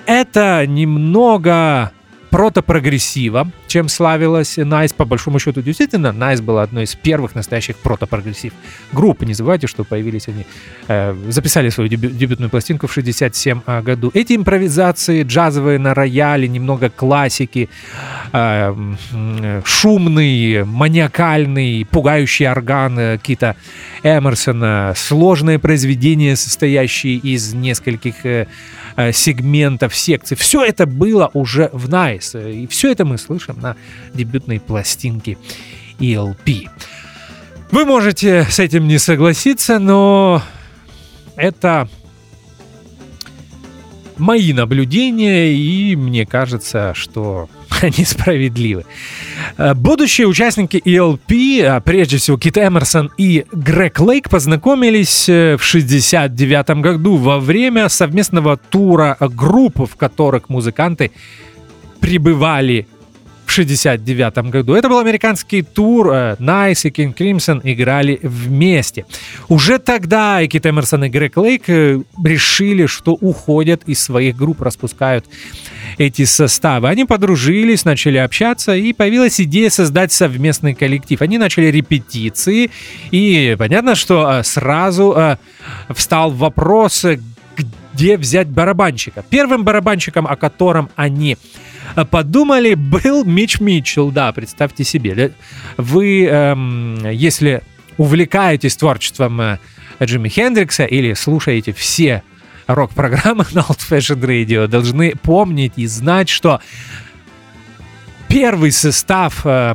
Это 0.06 0.66
немного 0.66 1.92
протопрогрессива, 2.34 3.48
чем 3.68 3.88
славилась 3.88 4.56
Nice. 4.56 4.92
По 4.92 5.04
большому 5.04 5.38
счету, 5.38 5.62
действительно, 5.62 6.10
Nice 6.10 6.40
была 6.40 6.64
одной 6.64 6.82
из 6.82 6.96
первых 6.96 7.36
настоящих 7.36 7.76
протопрогрессив 7.76 8.52
групп. 8.92 9.22
Не 9.22 9.34
забывайте, 9.34 9.68
что 9.68 9.84
появились 9.84 10.26
они, 10.26 10.44
э, 10.88 11.14
записали 11.28 11.68
свою 11.68 11.88
дебю, 11.88 12.10
дебютную 12.10 12.50
пластинку 12.50 12.88
в 12.88 12.92
67 12.92 13.60
а, 13.66 13.82
году. 13.82 14.10
Эти 14.14 14.34
импровизации 14.34 15.22
джазовые 15.22 15.78
на 15.78 15.94
рояле, 15.94 16.48
немного 16.48 16.90
классики, 16.90 17.68
э, 18.32 18.74
шумный, 19.64 20.64
маниакальный, 20.64 21.86
пугающий 21.88 22.50
орган 22.50 22.98
э, 22.98 23.18
Кита 23.22 23.54
Эмерсона, 24.02 24.92
сложное 24.96 25.60
произведение, 25.60 26.34
состоящее 26.34 27.14
из 27.14 27.54
нескольких 27.54 28.14
Э, 28.24 28.46
сегментов, 29.12 29.94
секций. 29.94 30.36
Все 30.36 30.62
это 30.62 30.86
было 30.86 31.30
уже 31.34 31.70
в 31.72 31.88
Nice. 31.88 32.52
И 32.52 32.66
все 32.66 32.92
это 32.92 33.04
мы 33.04 33.18
слышим 33.18 33.58
на 33.60 33.76
дебютной 34.12 34.60
пластинке 34.60 35.36
ELP. 35.98 36.68
Вы 37.70 37.84
можете 37.84 38.46
с 38.48 38.58
этим 38.58 38.86
не 38.86 38.98
согласиться, 38.98 39.78
но 39.78 40.42
это 41.36 41.88
мои 44.18 44.52
наблюдения, 44.52 45.52
и 45.52 45.96
мне 45.96 46.26
кажется, 46.26 46.92
что 46.94 47.48
они 47.82 48.04
справедливы. 48.04 48.84
Э, 49.56 49.74
будущие 49.74 50.26
участники 50.26 50.76
ELP, 50.84 51.62
а 51.64 51.80
прежде 51.80 52.18
всего 52.18 52.38
Кит 52.38 52.58
Эмерсон 52.58 53.10
и 53.18 53.44
Грег 53.52 54.00
Лейк, 54.00 54.28
познакомились 54.28 55.28
э, 55.28 55.56
в 55.56 55.64
69 55.64 56.80
году 56.80 57.16
во 57.16 57.38
время 57.38 57.88
совместного 57.88 58.56
тура 58.56 59.16
групп, 59.20 59.88
в 59.90 59.96
которых 59.96 60.48
музыканты 60.48 61.10
прибывали 62.00 62.86
в 62.93 62.93
69 63.54 64.50
году. 64.50 64.74
Это 64.74 64.88
был 64.88 64.98
американский 64.98 65.62
тур. 65.62 66.10
Э, 66.12 66.36
Nice 66.38 66.84
и 66.84 66.90
King 66.90 67.14
Crimson 67.14 67.60
играли 67.62 68.18
вместе. 68.22 69.06
Уже 69.48 69.78
тогда 69.78 70.40
и 70.40 70.48
Кит 70.48 70.66
Эмерсон 70.66 71.04
и 71.04 71.08
Грег 71.08 71.36
Лейк 71.36 71.68
решили, 71.68 72.86
что 72.86 73.12
уходят 73.12 73.82
из 73.86 74.02
своих 74.02 74.36
групп, 74.36 74.62
распускают 74.62 75.26
эти 75.98 76.24
составы. 76.24 76.88
Они 76.88 77.04
подружились, 77.04 77.84
начали 77.84 78.18
общаться, 78.18 78.74
и 78.74 78.92
появилась 78.92 79.40
идея 79.40 79.70
создать 79.70 80.12
совместный 80.12 80.74
коллектив. 80.74 81.20
Они 81.22 81.38
начали 81.38 81.66
репетиции, 81.66 82.70
и 83.10 83.56
понятно, 83.58 83.94
что 83.94 84.30
э, 84.30 84.42
сразу 84.42 85.14
э, 85.16 85.36
встал 85.90 86.30
вопрос, 86.30 87.04
э, 87.04 87.20
где 87.94 88.16
взять 88.16 88.48
барабанщика. 88.48 89.24
Первым 89.30 89.64
барабанщиком, 89.64 90.26
о 90.26 90.36
котором 90.36 90.90
они 90.96 91.38
подумали, 92.10 92.74
был 92.74 93.24
Мич 93.24 93.60
Митчелл. 93.60 94.10
Да, 94.10 94.32
представьте 94.32 94.84
себе. 94.84 95.32
Вы, 95.76 96.26
эм, 96.26 97.08
если 97.10 97.62
увлекаетесь 97.96 98.76
творчеством 98.76 99.58
Джимми 100.02 100.28
Хендрикса 100.28 100.84
или 100.84 101.14
слушаете 101.14 101.72
все 101.72 102.22
рок-программы 102.66 103.44
на 103.52 103.60
Old 103.60 103.80
Fashioned 103.88 104.20
Radio 104.20 104.66
должны 104.66 105.14
помнить 105.16 105.74
и 105.76 105.86
знать, 105.86 106.28
что 106.28 106.60
первый 108.28 108.72
состав 108.72 109.42
э, 109.44 109.74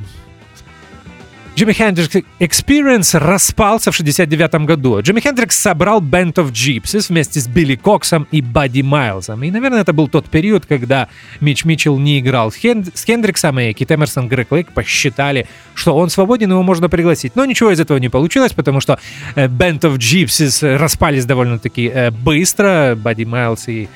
Джимми 1.60 1.74
Хендрикс 1.74 2.16
Experience 2.40 3.20
распался 3.20 3.92
в 3.92 3.96
69 3.96 4.66
году. 4.66 5.02
Джимми 5.02 5.20
Хендрикс 5.20 5.60
собрал 5.60 6.00
Band 6.00 6.36
of 6.36 6.54
Gypsies 6.54 7.08
вместе 7.10 7.42
с 7.42 7.50
Билли 7.50 7.76
Коксом 7.76 8.30
и 8.32 8.42
Бадди 8.42 8.82
Майлзом. 8.82 9.44
И, 9.44 9.52
наверное, 9.52 9.82
это 9.82 9.92
был 9.92 10.08
тот 10.08 10.30
период, 10.30 10.66
когда 10.66 11.10
Митч 11.42 11.66
Митчелл 11.66 12.00
не 12.00 12.22
играл 12.22 12.54
с 12.54 12.56
Хендриксом, 12.56 13.60
и 13.60 13.74
Кит 13.74 13.92
Эмерсон, 13.92 14.30
Грег 14.30 14.54
Лейк 14.54 14.72
посчитали, 14.72 15.48
что 15.74 15.98
он 15.98 16.10
свободен, 16.10 16.50
его 16.50 16.64
можно 16.64 16.88
пригласить. 16.88 17.36
Но 17.36 17.44
ничего 17.44 17.72
из 17.72 17.80
этого 17.82 17.98
не 17.98 18.08
получилось, 18.08 18.54
потому 18.54 18.80
что 18.80 18.98
э, 19.36 19.48
Band 19.48 19.82
of 19.82 19.98
Gypsies 19.98 20.78
распались 20.78 21.26
довольно-таки 21.26 21.92
э, 21.94 22.12
быстро. 22.12 22.96
Бадди 22.96 23.26
Майлз 23.26 23.68
и 23.68 23.90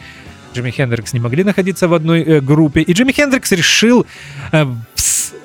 Джимми 0.54 0.72
Хендрикс 0.72 1.14
не 1.14 1.20
могли 1.20 1.44
находиться 1.44 1.88
в 1.88 1.94
одной 1.94 2.22
э, 2.22 2.42
группе. 2.42 2.82
И 2.82 2.94
Джимми 2.94 3.12
Хендрикс 3.12 3.52
решил 3.52 4.06
э, 4.52 4.66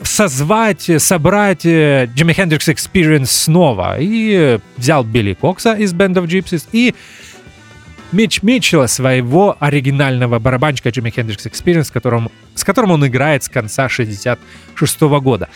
созвать, 0.03 0.91
собрать 0.99 1.67
э, 1.67 2.09
Джимми 2.15 2.33
Хендрикс 2.33 2.69
Experience 2.69 3.27
снова. 3.27 3.97
И 3.99 4.59
взял 4.77 5.05
Билли 5.05 5.35
Кокса 5.35 5.75
из 5.75 5.93
Band 5.95 6.15
of 6.15 6.27
Gypsies 6.27 6.67
и 6.73 6.95
Митч 8.11 8.43
Митчелла, 8.43 8.87
своего 8.87 9.57
оригинального 9.61 10.39
барабанщика 10.39 10.91
Джимми 10.91 11.11
Хендрикс 11.11 11.47
Experience, 11.47 11.93
которым, 11.93 12.31
с 12.55 12.65
которым 12.65 12.93
он 12.93 13.07
играет 13.07 13.45
с 13.45 13.49
конца 13.49 13.89
66 13.89 15.01
года 15.01 15.49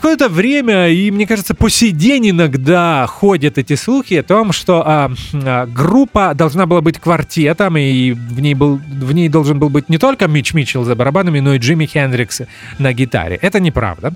какое-то 0.00 0.28
время, 0.28 0.88
и 0.88 1.10
мне 1.10 1.26
кажется, 1.26 1.54
по 1.54 1.68
сей 1.68 1.90
день 1.90 2.30
иногда 2.30 3.06
ходят 3.08 3.58
эти 3.58 3.74
слухи 3.74 4.14
о 4.14 4.22
том, 4.22 4.52
что 4.52 4.82
а, 4.86 5.10
а, 5.34 5.66
группа 5.66 6.34
должна 6.34 6.66
была 6.66 6.80
быть 6.80 6.98
квартетом, 6.98 7.76
и 7.76 8.12
в 8.12 8.40
ней, 8.40 8.54
был, 8.54 8.76
в 8.76 9.12
ней 9.12 9.28
должен 9.28 9.58
был 9.58 9.70
быть 9.70 9.88
не 9.88 9.98
только 9.98 10.28
Митч 10.28 10.54
Митчелл 10.54 10.84
за 10.84 10.94
барабанами, 10.94 11.40
но 11.40 11.54
и 11.54 11.58
Джимми 11.58 11.86
Хендрикс 11.86 12.42
на 12.78 12.92
гитаре. 12.92 13.38
Это 13.42 13.60
неправда. 13.60 14.14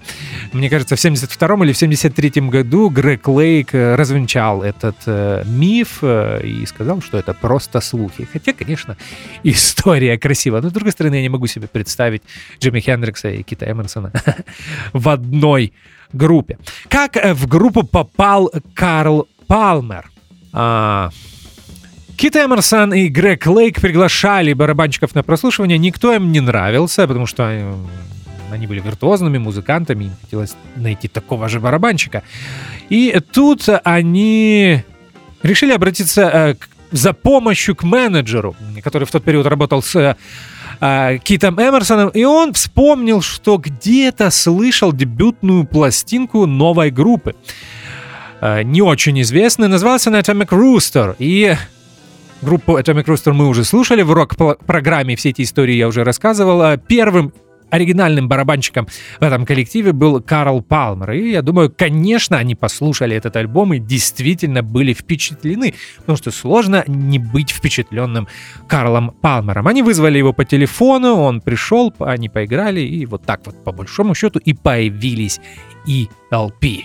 Мне 0.52 0.70
кажется, 0.70 0.96
в 0.96 1.00
72 1.00 1.64
или 1.64 1.72
в 1.72 1.76
73 1.76 2.30
году 2.42 2.88
Грег 2.88 3.26
Лейк 3.28 3.74
э, 3.74 3.96
развенчал 3.96 4.62
этот 4.62 4.96
э, 5.06 5.42
миф 5.46 5.98
э, 6.02 6.46
и 6.46 6.66
сказал, 6.66 7.02
что 7.02 7.18
это 7.18 7.34
просто 7.34 7.80
слухи. 7.80 8.28
Хотя, 8.32 8.52
конечно, 8.52 8.96
история 9.42 10.18
красивая. 10.18 10.62
Но, 10.62 10.68
с 10.68 10.72
другой 10.72 10.92
стороны, 10.92 11.16
я 11.16 11.22
не 11.22 11.28
могу 11.28 11.46
себе 11.46 11.66
представить 11.66 12.22
Джимми 12.60 12.80
Хендрикса 12.80 13.30
и 13.30 13.42
Кита 13.42 13.70
Эмерсона 13.70 14.12
в 14.92 15.08
одной 15.08 15.71
группе. 16.12 16.58
Как 16.88 17.16
э, 17.16 17.34
в 17.34 17.46
группу 17.46 17.82
попал 17.82 18.50
Карл 18.74 19.28
Палмер? 19.46 20.10
А, 20.52 21.10
Кит 22.16 22.36
Эмерсон 22.36 22.94
и 22.94 23.08
Грег 23.08 23.46
Лейк 23.46 23.80
приглашали 23.80 24.52
барабанщиков 24.52 25.14
на 25.14 25.22
прослушивание. 25.22 25.78
Никто 25.78 26.14
им 26.14 26.30
не 26.32 26.40
нравился, 26.40 27.06
потому 27.06 27.26
что 27.26 27.44
э, 27.50 27.74
они 28.52 28.66
были 28.66 28.80
виртуозными 28.80 29.38
музыкантами, 29.38 30.04
им 30.04 30.12
хотелось 30.20 30.54
найти 30.76 31.08
такого 31.08 31.48
же 31.48 31.58
барабанщика. 31.58 32.22
И 32.90 33.18
тут 33.32 33.68
они 33.84 34.84
решили 35.42 35.72
обратиться 35.72 36.22
э, 36.22 36.54
за 36.90 37.12
помощью 37.12 37.74
к 37.74 37.82
менеджеру, 37.82 38.54
который 38.84 39.04
в 39.04 39.10
тот 39.10 39.24
период 39.24 39.46
работал 39.46 39.82
с 39.82 40.16
э, 40.82 41.18
Китом 41.24 41.54
Эмерсоном, 41.54 42.10
и 42.10 42.24
он 42.24 42.52
вспомнил, 42.52 43.22
что 43.22 43.56
где-то 43.56 44.30
слышал 44.30 44.92
дебютную 44.92 45.64
пластинку 45.64 46.46
новой 46.46 46.90
группы. 46.90 47.34
Э, 48.40 48.62
не 48.62 48.82
очень 48.82 49.20
известной, 49.22 49.68
назывался 49.68 50.10
она 50.10 50.20
Atomic 50.20 50.48
Rooster, 50.48 51.16
и 51.18 51.56
Группу 52.42 52.76
Atomic 52.76 53.04
Rooster 53.04 53.32
мы 53.32 53.46
уже 53.46 53.62
слушали 53.62 54.02
в 54.02 54.12
рок-программе, 54.12 55.14
все 55.14 55.30
эти 55.30 55.42
истории 55.42 55.76
я 55.76 55.86
уже 55.86 56.02
рассказывал. 56.02 56.76
Первым 56.88 57.32
оригинальным 57.72 58.28
барабанщиком 58.28 58.86
в 59.18 59.22
этом 59.22 59.46
коллективе 59.46 59.92
был 59.92 60.20
Карл 60.20 60.60
Палмер. 60.60 61.12
И 61.12 61.30
я 61.30 61.40
думаю, 61.40 61.72
конечно, 61.74 62.36
они 62.36 62.54
послушали 62.54 63.16
этот 63.16 63.34
альбом 63.36 63.72
и 63.72 63.78
действительно 63.78 64.62
были 64.62 64.92
впечатлены, 64.92 65.74
потому 65.96 66.18
что 66.18 66.30
сложно 66.30 66.84
не 66.86 67.18
быть 67.18 67.50
впечатленным 67.50 68.28
Карлом 68.68 69.12
Палмером. 69.22 69.66
Они 69.66 69.82
вызвали 69.82 70.18
его 70.18 70.34
по 70.34 70.44
телефону, 70.44 71.14
он 71.14 71.40
пришел, 71.40 71.94
они 71.98 72.28
поиграли, 72.28 72.80
и 72.80 73.06
вот 73.06 73.24
так 73.24 73.40
вот 73.46 73.64
по 73.64 73.72
большому 73.72 74.14
счету 74.14 74.38
и 74.38 74.52
появились 74.52 75.40
ELP. 75.88 76.84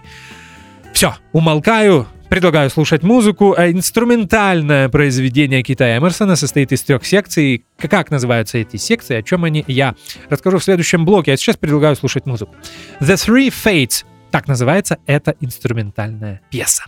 Все, 0.94 1.16
умолкаю, 1.34 2.08
Предлагаю 2.30 2.70
слушать 2.70 3.04
музыку. 3.04 3.56
А 3.58 3.72
инструментальное 3.72 4.90
произведение 4.90 5.64
Кита 5.64 5.98
Эмерсона 5.98 6.36
состоит 6.36 6.72
из 6.72 6.82
трех 6.84 7.06
секций. 7.06 7.66
Как 7.78 8.12
называются 8.12 8.58
эти 8.58 8.78
секции, 8.78 9.16
о 9.16 9.24
чем 9.24 9.44
они, 9.44 9.64
я 9.68 9.96
расскажу 10.30 10.58
в 10.58 10.64
следующем 10.64 11.06
блоке. 11.06 11.34
А 11.34 11.38
сейчас 11.38 11.58
предлагаю 11.58 11.96
слушать 11.96 12.26
музыку. 12.26 12.54
The 13.00 13.16
Three 13.16 13.50
Fates. 13.50 14.06
Так 14.32 14.48
называется 14.48 14.98
эта 15.06 15.36
инструментальная 15.40 16.42
пьеса. 16.52 16.84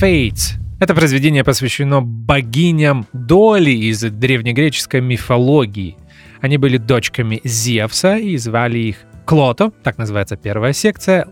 Fates. 0.00 0.58
Это 0.78 0.94
произведение 0.94 1.42
посвящено 1.42 2.02
богиням 2.02 3.06
Доли 3.14 3.70
из 3.70 4.02
древнегреческой 4.02 5.00
мифологии. 5.00 5.96
Они 6.42 6.58
были 6.58 6.76
дочками 6.76 7.40
Зевса 7.44 8.16
и 8.16 8.36
звали 8.36 8.78
их 8.78 8.96
Клото, 9.24 9.72
так 9.82 9.96
называется 9.96 10.36
первая 10.36 10.74
секция, 10.74 11.26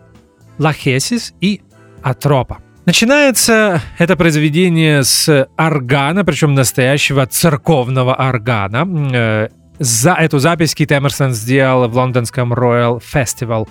Лахесис 0.59 1.35
и 1.43 1.61
Атропа. 2.03 2.59
Начинается 2.87 3.83
это 3.99 4.17
произведение 4.17 5.05
с 5.05 5.47
органа, 5.57 6.25
причем 6.25 6.55
настоящего 6.55 7.27
церковного 7.27 8.15
органа. 8.15 8.89
Э, 9.15 9.49
за 9.79 10.15
эту 10.15 10.39
запись 10.39 10.75
Кит 10.75 10.91
Эмерсон 10.91 11.33
сделал 11.33 11.89
в 11.89 11.97
лондонском 11.97 12.55
Royal 12.55 13.03
Festival 13.03 13.69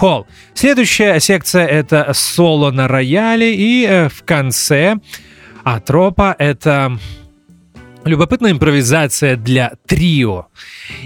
Hall. 0.00 0.26
Следующая 0.54 1.20
секция— 1.20 1.66
это 1.68 2.12
соло 2.12 2.70
на 2.70 2.88
рояле, 2.88 3.54
и 3.54 3.86
э, 3.86 4.08
в 4.08 4.24
конце 4.24 4.96
Атропа— 5.64 6.34
это 6.38 6.98
Любопытная 8.06 8.52
импровизация 8.52 9.34
для 9.34 9.72
трио. 9.84 10.46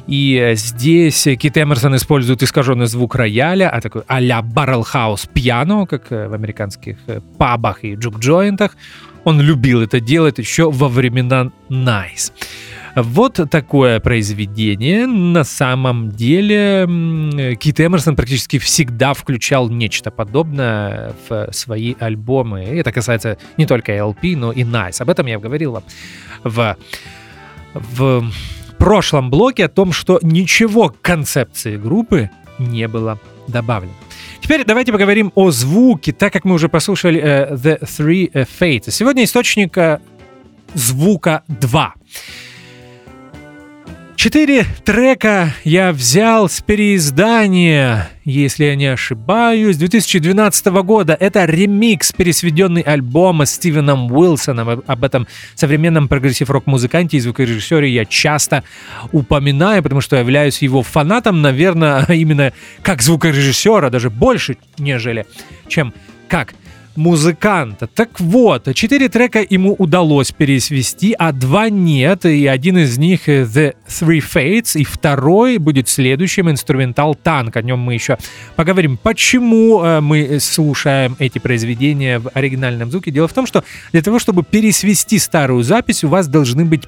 И 0.07 0.37
э, 0.37 0.55
здесь 0.55 1.27
Кит 1.39 1.57
Эмерсон 1.57 1.97
использует 1.97 2.43
искаженный 2.43 2.85
звук 2.87 3.15
рояля, 3.15 3.71
а 3.71 3.81
такой 3.81 4.03
а-ля 4.07 4.43
баррелхаус 4.43 5.27
пиано, 5.33 5.87
как 5.87 6.13
э, 6.13 6.29
в 6.29 6.35
американских 6.35 6.99
э, 7.07 7.21
пабах 7.39 7.85
и 7.85 7.95
джук-джойнтах. 7.95 8.73
Он 9.25 9.41
любил 9.41 9.81
это 9.81 9.99
делать 9.99 10.39
еще 10.39 10.71
во 10.71 10.89
времена 10.89 11.51
Nice. 11.71 12.33
Вот 12.97 13.41
такое 13.51 14.01
произведение. 14.01 15.07
На 15.07 15.45
самом 15.45 16.11
деле 16.11 16.87
Кит 17.61 17.81
Эмерсон 17.81 18.17
практически 18.17 18.59
всегда 18.59 19.15
включал 19.15 19.69
нечто 19.69 20.11
подобное 20.11 21.15
в 21.29 21.49
свои 21.53 21.95
альбомы. 21.99 22.65
Это 22.65 22.93
касается 22.93 23.39
не 23.57 23.67
только 23.67 23.93
LP, 23.93 24.37
но 24.37 24.53
и 24.53 24.63
Nice. 24.63 25.01
Об 25.01 25.11
этом 25.11 25.27
я 25.27 25.39
говорил 25.39 25.83
в, 26.43 26.77
в 27.75 28.31
прошлом 28.79 29.31
блоке 29.31 29.67
о 29.67 29.69
том, 29.69 29.93
что 29.93 30.19
ничего 30.23 30.89
к 30.89 31.01
концепции 31.01 31.77
группы 31.77 32.31
не 32.59 32.89
было 32.89 33.19
добавлено. 33.47 33.93
Теперь 34.41 34.65
давайте 34.65 34.93
поговорим 34.93 35.33
о 35.35 35.51
звуке, 35.51 36.13
так 36.13 36.33
как 36.33 36.45
мы 36.45 36.55
уже 36.55 36.69
послушали 36.69 37.23
uh, 37.23 37.55
The 37.55 37.81
Three 37.83 38.33
Fates. 38.33 38.91
Сегодня 38.91 39.25
источника 39.25 40.01
звука 40.75 41.43
2. 41.49 41.95
Четыре 44.21 44.67
трека 44.85 45.55
я 45.65 45.93
взял 45.93 46.51
с 46.51 46.61
переиздания, 46.61 48.11
если 48.27 48.67
я 48.67 48.75
не 48.75 48.85
ошибаюсь, 48.85 49.79
2012 49.79 50.67
года. 50.85 51.17
Это 51.19 51.47
ремикс, 51.47 52.13
пересведенный 52.13 52.83
альбома 52.83 53.47
Стивеном 53.47 54.13
Уилсоном. 54.13 54.83
Об 54.87 55.05
этом 55.05 55.27
современном 55.55 56.07
прогрессив-рок-музыканте 56.07 57.17
и 57.17 57.21
звукорежиссере 57.21 57.89
я 57.89 58.05
часто 58.05 58.63
упоминаю, 59.11 59.83
потому 59.83 60.03
что 60.03 60.17
являюсь 60.17 60.61
его 60.61 60.83
фанатом, 60.83 61.41
наверное, 61.41 62.05
именно 62.11 62.53
как 62.83 63.01
звукорежиссера, 63.01 63.89
даже 63.89 64.11
больше, 64.11 64.59
нежели 64.77 65.25
чем 65.67 65.95
как 66.29 66.53
музыканта. 66.97 67.87
Так 67.87 68.21
вот, 68.21 68.75
четыре 68.75 69.09
трека 69.09 69.45
ему 69.49 69.75
удалось 69.79 70.33
пересвести, 70.33 71.15
а 71.19 71.33
два 71.33 71.69
нет, 71.69 72.25
и 72.25 72.47
один 72.47 72.79
из 72.79 72.99
них 72.99 73.29
The 73.29 73.75
Three 73.89 74.23
Fates, 74.23 74.79
и 74.79 74.85
второй 74.85 75.59
будет 75.59 75.89
следующим 75.89 76.51
инструментал 76.51 77.15
Tank. 77.15 77.57
О 77.57 77.63
нем 77.63 77.79
мы 77.79 77.95
еще 77.95 78.19
поговорим. 78.57 78.97
Почему 78.97 79.83
э, 79.83 80.01
мы 80.01 80.39
слушаем 80.41 81.17
эти 81.19 81.39
произведения 81.39 82.19
в 82.19 82.31
оригинальном 82.35 82.91
звуке? 82.91 83.11
Дело 83.11 83.29
в 83.29 83.33
том, 83.33 83.47
что 83.47 83.65
для 83.93 84.03
того, 84.03 84.19
чтобы 84.19 84.43
пересвести 84.43 85.19
старую 85.19 85.63
запись, 85.63 86.05
у 86.05 86.09
вас 86.09 86.29
должны 86.29 86.65
быть 86.65 86.83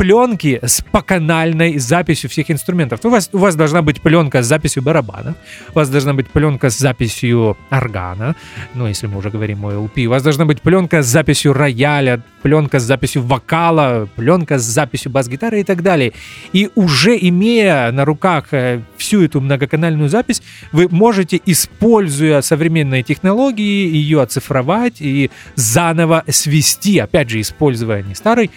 пленки 0.00 0.58
с 0.62 0.80
поканальной 0.80 1.78
записью 1.78 2.30
всех 2.30 2.50
инструментов. 2.50 3.00
У 3.04 3.10
вас, 3.10 3.28
у 3.34 3.38
вас 3.38 3.54
должна 3.54 3.82
быть 3.82 4.00
пленка 4.00 4.42
с 4.42 4.46
записью 4.46 4.82
барабана, 4.82 5.34
у 5.68 5.72
вас 5.74 5.90
должна 5.90 6.14
быть 6.14 6.26
пленка 6.30 6.70
с 6.70 6.78
записью 6.78 7.58
органа, 7.68 8.34
ну, 8.74 8.86
если 8.86 9.08
мы 9.08 9.18
уже 9.18 9.28
говорим 9.28 9.66
о 9.66 9.72
LP, 9.72 10.06
у 10.06 10.10
вас 10.10 10.22
должна 10.22 10.46
быть 10.46 10.62
пленка 10.62 11.02
с 11.02 11.06
записью 11.06 11.52
рояля, 11.52 12.22
пленка 12.42 12.78
с 12.78 12.82
записью 12.84 13.22
вокала, 13.22 14.08
пленка 14.16 14.58
с 14.58 14.62
записью 14.62 15.12
бас-гитары 15.12 15.60
и 15.60 15.64
так 15.64 15.82
далее. 15.82 16.14
И 16.54 16.70
уже 16.76 17.18
имея 17.20 17.92
на 17.92 18.06
руках 18.06 18.54
э, 18.54 18.80
всю 18.96 19.22
эту 19.22 19.42
многоканальную 19.42 20.08
запись, 20.08 20.40
вы 20.72 20.88
можете, 20.90 21.40
используя 21.44 22.40
современные 22.40 23.02
технологии, 23.02 23.94
ее 23.94 24.22
оцифровать 24.22 25.02
и 25.02 25.30
заново 25.56 26.24
свести, 26.28 26.98
опять 26.98 27.28
же, 27.28 27.40
используя 27.40 28.02
не 28.02 28.14
старый 28.14 28.50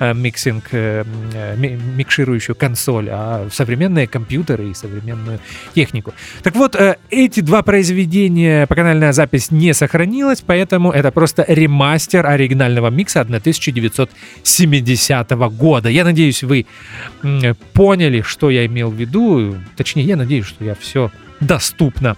миксинг 0.00 0.64
э, 0.72 1.04
Э, 1.32 1.56
микширующую 1.56 2.54
консоль, 2.56 3.08
а 3.10 3.48
современные 3.50 4.06
компьютеры 4.06 4.68
и 4.70 4.74
современную 4.74 5.40
технику. 5.74 6.14
Так 6.42 6.54
вот, 6.56 6.74
э, 6.74 6.96
эти 7.10 7.40
два 7.40 7.62
произведения, 7.62 8.66
поканальная 8.66 9.12
запись 9.12 9.50
не 9.50 9.74
сохранилась, 9.74 10.42
поэтому 10.44 10.90
это 10.90 11.10
просто 11.12 11.44
ремастер 11.46 12.26
оригинального 12.26 12.90
микса 12.90 13.20
1970 13.20 15.50
года. 15.50 15.88
Я 15.88 16.04
надеюсь, 16.04 16.42
вы 16.42 16.66
поняли, 17.72 18.22
что 18.22 18.50
я 18.50 18.66
имел 18.66 18.90
в 18.90 18.94
виду. 18.94 19.54
Точнее, 19.76 20.02
я 20.02 20.16
надеюсь, 20.16 20.46
что 20.46 20.64
я 20.64 20.74
все 20.74 21.12
доступно 21.40 22.16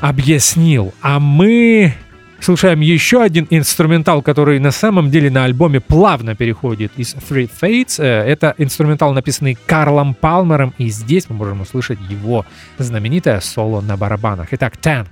объяснил. 0.00 0.94
А 1.02 1.18
мы 1.20 1.94
слушаем 2.40 2.80
еще 2.80 3.22
один 3.22 3.46
инструментал, 3.50 4.22
который 4.22 4.58
на 4.58 4.70
самом 4.70 5.10
деле 5.10 5.30
на 5.30 5.44
альбоме 5.44 5.80
плавно 5.80 6.34
переходит 6.34 6.92
из 6.96 7.14
Three 7.14 7.50
Fates. 7.50 8.02
Э, 8.02 8.24
это 8.24 8.54
инструментал, 8.58 9.12
написанный 9.12 9.56
Карлом 9.66 10.14
Палмером, 10.14 10.74
и 10.78 10.88
здесь 10.88 11.28
мы 11.28 11.36
можем 11.36 11.60
услышать 11.60 11.98
его 12.08 12.44
знаменитое 12.78 13.40
соло 13.40 13.80
на 13.80 13.96
барабанах. 13.96 14.48
Итак, 14.52 14.74
Tank 14.80 15.08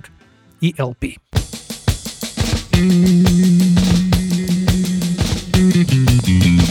ELP. 0.61 1.17
Mm-hmm. 5.57 6.66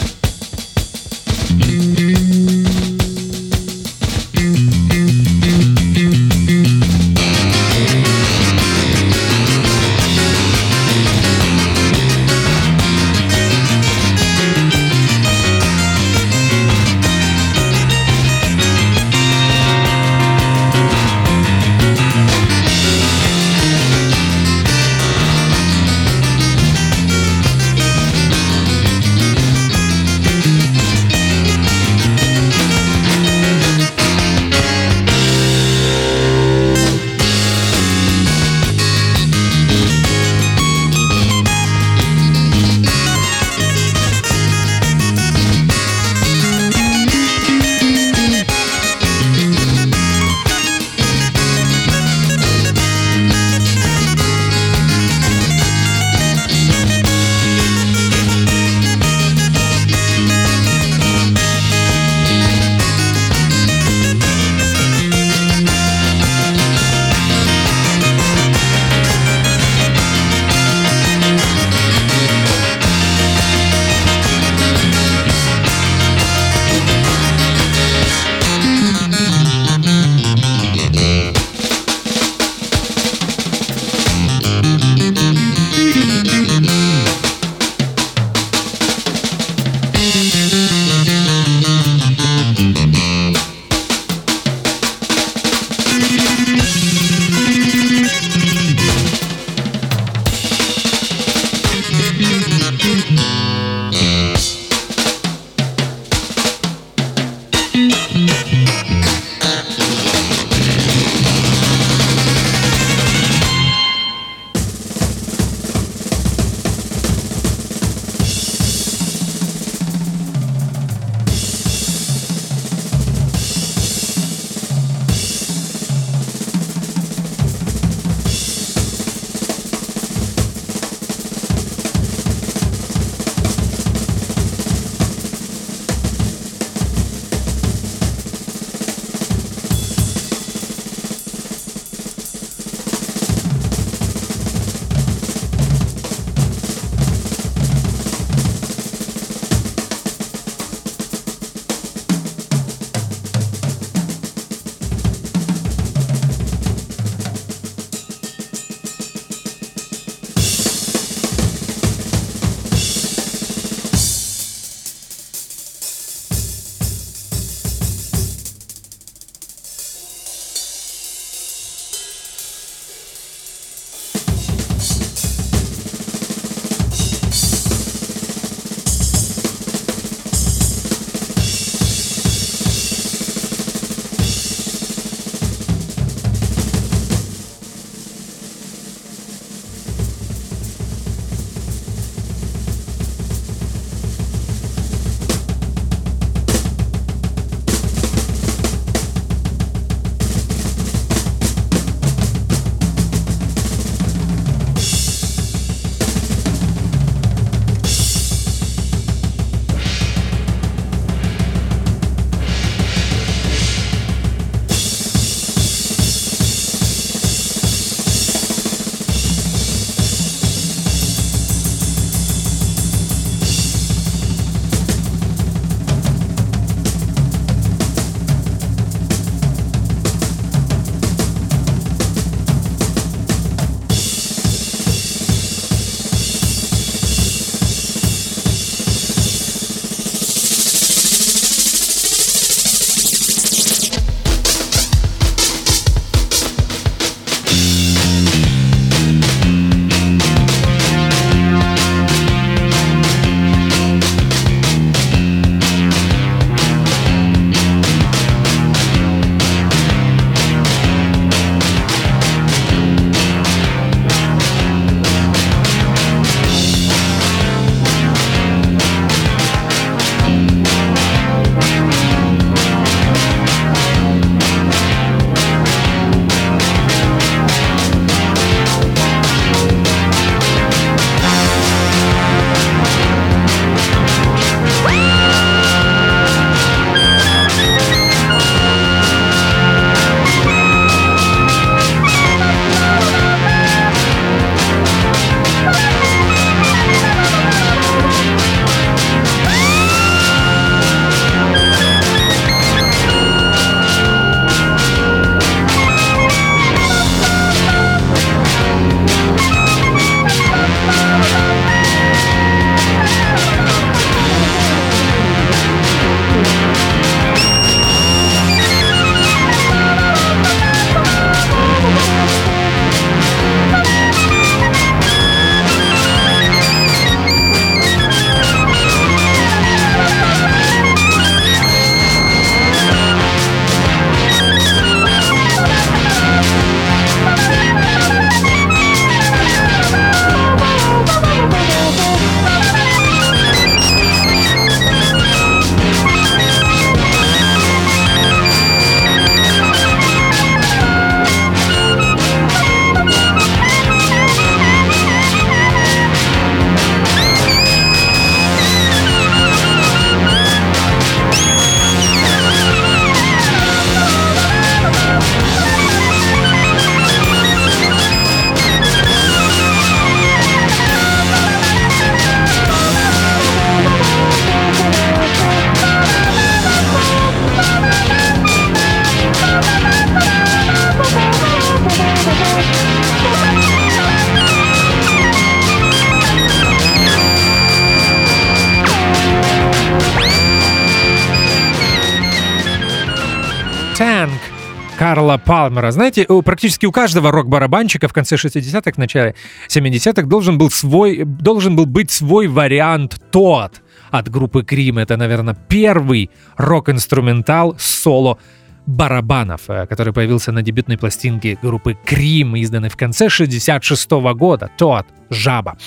Палмера. 395.37 395.91
Знаете, 395.91 396.25
практически 396.43 396.85
у 396.85 396.91
каждого 396.91 397.31
рок-барабанщика 397.31 398.07
в 398.07 398.13
конце 398.13 398.35
60-х, 398.35 398.91
в 398.91 398.97
начале 398.97 399.35
70-х 399.69 400.23
должен 400.23 400.57
был, 400.57 400.69
свой, 400.69 401.23
должен 401.23 401.75
был 401.75 401.85
быть 401.85 402.11
свой 402.11 402.47
вариант 402.47 403.21
тот 403.31 403.81
от 404.11 404.29
группы 404.29 404.63
Крим. 404.63 404.97
Это, 404.97 405.17
наверное, 405.17 405.57
первый 405.67 406.29
рок-инструментал 406.57 407.75
соло 407.77 408.37
барабанов, 408.85 409.69
э, 409.69 409.85
который 409.85 410.13
появился 410.13 410.51
на 410.51 410.63
дебютной 410.63 410.97
пластинке 410.97 411.57
группы 411.61 411.97
Крим, 412.05 412.55
изданной 412.55 412.89
в 412.89 412.95
конце 412.95 413.29
66 413.29 414.09
года. 414.33 414.71
Тот 414.77 415.05
жаба. 415.29 415.77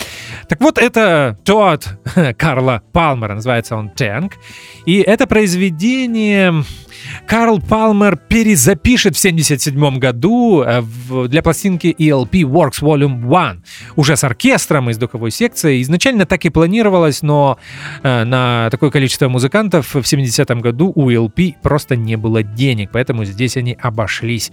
Так 0.48 0.60
вот, 0.60 0.78
это 0.78 1.38
тот 1.44 1.88
Карла 2.38 2.82
Палмера, 2.92 3.34
называется 3.34 3.76
он 3.76 3.90
«Тэнк». 3.90 4.34
И 4.86 4.98
это 5.00 5.26
произведение 5.26 6.64
Карл 7.26 7.60
Палмер 7.60 8.16
перезапишет 8.16 9.16
в 9.16 9.18
1977 9.18 9.98
году 9.98 10.62
э, 10.62 10.82
для 11.28 11.42
пластинки 11.42 11.94
ELP 11.98 12.42
Works 12.42 12.80
Volume 12.80 13.24
1 13.26 13.64
уже 13.96 14.16
с 14.16 14.24
оркестром 14.24 14.90
из 14.90 14.98
духовой 14.98 15.30
секции. 15.30 15.82
Изначально 15.82 16.26
так 16.26 16.44
и 16.44 16.50
планировалось, 16.50 17.22
но 17.22 17.58
э, 18.02 18.24
на 18.24 18.68
такое 18.70 18.90
количество 18.90 19.28
музыкантов 19.28 19.94
в 19.94 19.98
70-м 19.98 20.60
году 20.60 20.92
у 20.94 21.10
ELP 21.10 21.54
просто 21.62 21.96
не 21.96 22.16
было 22.16 22.42
денег, 22.42 22.90
поэтому 22.92 23.24
здесь 23.24 23.56
они 23.56 23.76
обошлись 23.80 24.52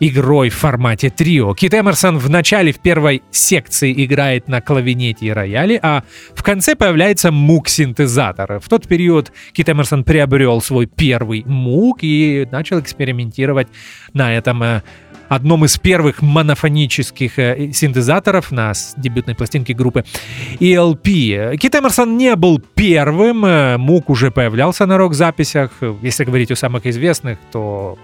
игрой 0.00 0.48
в 0.48 0.54
формате 0.54 1.10
трио. 1.10 1.54
Кит 1.54 1.74
Эмерсон 1.74 2.18
в 2.18 2.30
начале 2.30 2.72
в 2.72 2.80
первой 2.80 3.22
секции 3.30 3.92
играет 4.04 4.48
на 4.48 4.60
клавинете 4.60 5.26
и 5.26 5.30
рояле, 5.30 5.78
а 5.82 6.04
в 6.34 6.42
конце 6.42 6.74
появляется 6.74 7.32
мук-синтезатор. 7.32 8.60
В 8.60 8.68
тот 8.68 8.86
период 8.86 9.32
Кит 9.52 9.68
Эмерсон 9.68 10.04
приобрел 10.04 10.60
свой 10.60 10.86
первый 10.86 11.44
мук 11.46 11.98
и 12.02 12.46
начал 12.50 12.80
экспериментировать 12.80 13.68
на 14.12 14.34
этом 14.34 14.62
э, 14.62 14.82
одном 15.28 15.64
из 15.64 15.78
первых 15.78 16.22
монофонических 16.22 17.38
э, 17.38 17.72
синтезаторов 17.72 18.50
на 18.50 18.72
дебютной 18.96 19.34
пластинке 19.34 19.74
группы 19.74 20.04
ELP. 20.60 21.56
Кит 21.56 21.74
Эмерсон 21.74 22.16
не 22.16 22.34
был 22.36 22.60
первым, 22.74 23.44
э, 23.44 23.76
Мук 23.76 24.10
уже 24.10 24.30
появлялся 24.30 24.86
на 24.86 24.98
рок-записях. 24.98 25.72
Если 26.02 26.24
говорить 26.24 26.50
о 26.50 26.56
самых 26.56 26.86
известных, 26.86 27.38
то 27.52 27.98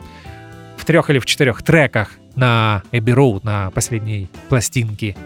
в 0.85 0.87
трех 0.87 1.09
или 1.09 1.19
в 1.19 1.25
четырех 1.25 1.63
треках 1.63 2.11
на 2.37 2.83
Abbey 2.93 3.15
Road, 3.15 3.41
на 3.43 3.71
последней 3.71 4.29
пластинке 4.51 5.17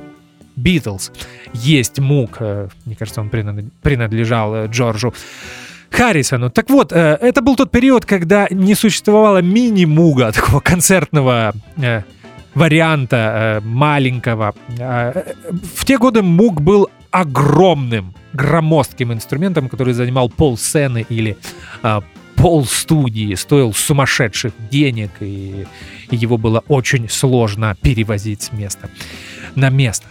Beatles. 0.57 1.11
Есть 1.53 1.99
мук, 1.99 2.37
э, 2.39 2.69
мне 2.85 2.95
кажется, 2.95 3.21
он 3.21 3.29
принадлежал 3.29 4.55
э, 4.55 4.67
Джорджу 4.69 5.13
Харрисону. 5.91 6.51
Так 6.51 6.71
вот, 6.71 6.93
э, 6.93 7.19
это 7.21 7.43
был 7.43 7.57
тот 7.57 7.73
период, 7.73 8.05
когда 8.05 8.47
не 8.51 8.77
существовало 8.77 9.43
мини-муга, 9.43 10.31
такого 10.33 10.61
концертного 10.61 11.53
варианта 12.55 13.61
маленького. 13.65 14.55
В 14.69 15.85
те 15.85 15.99
годы 15.99 16.23
мук 16.23 16.61
был 16.61 16.89
огромным, 17.11 18.15
громоздким 18.33 19.13
инструментом, 19.13 19.69
который 19.69 19.93
занимал 19.93 20.29
пол 20.29 20.57
сцены 20.57 21.05
или 21.09 21.37
пол 22.39 22.65
студии 22.65 23.35
стоил 23.35 23.75
сумасшедших 23.75 24.53
денег, 24.71 25.11
и 25.21 25.67
его 26.11 26.39
было 26.39 26.63
очень 26.69 27.09
сложно 27.09 27.77
перевозить 27.81 28.43
с 28.43 28.53
места 28.53 28.89
на 29.55 29.71
место. 29.71 30.07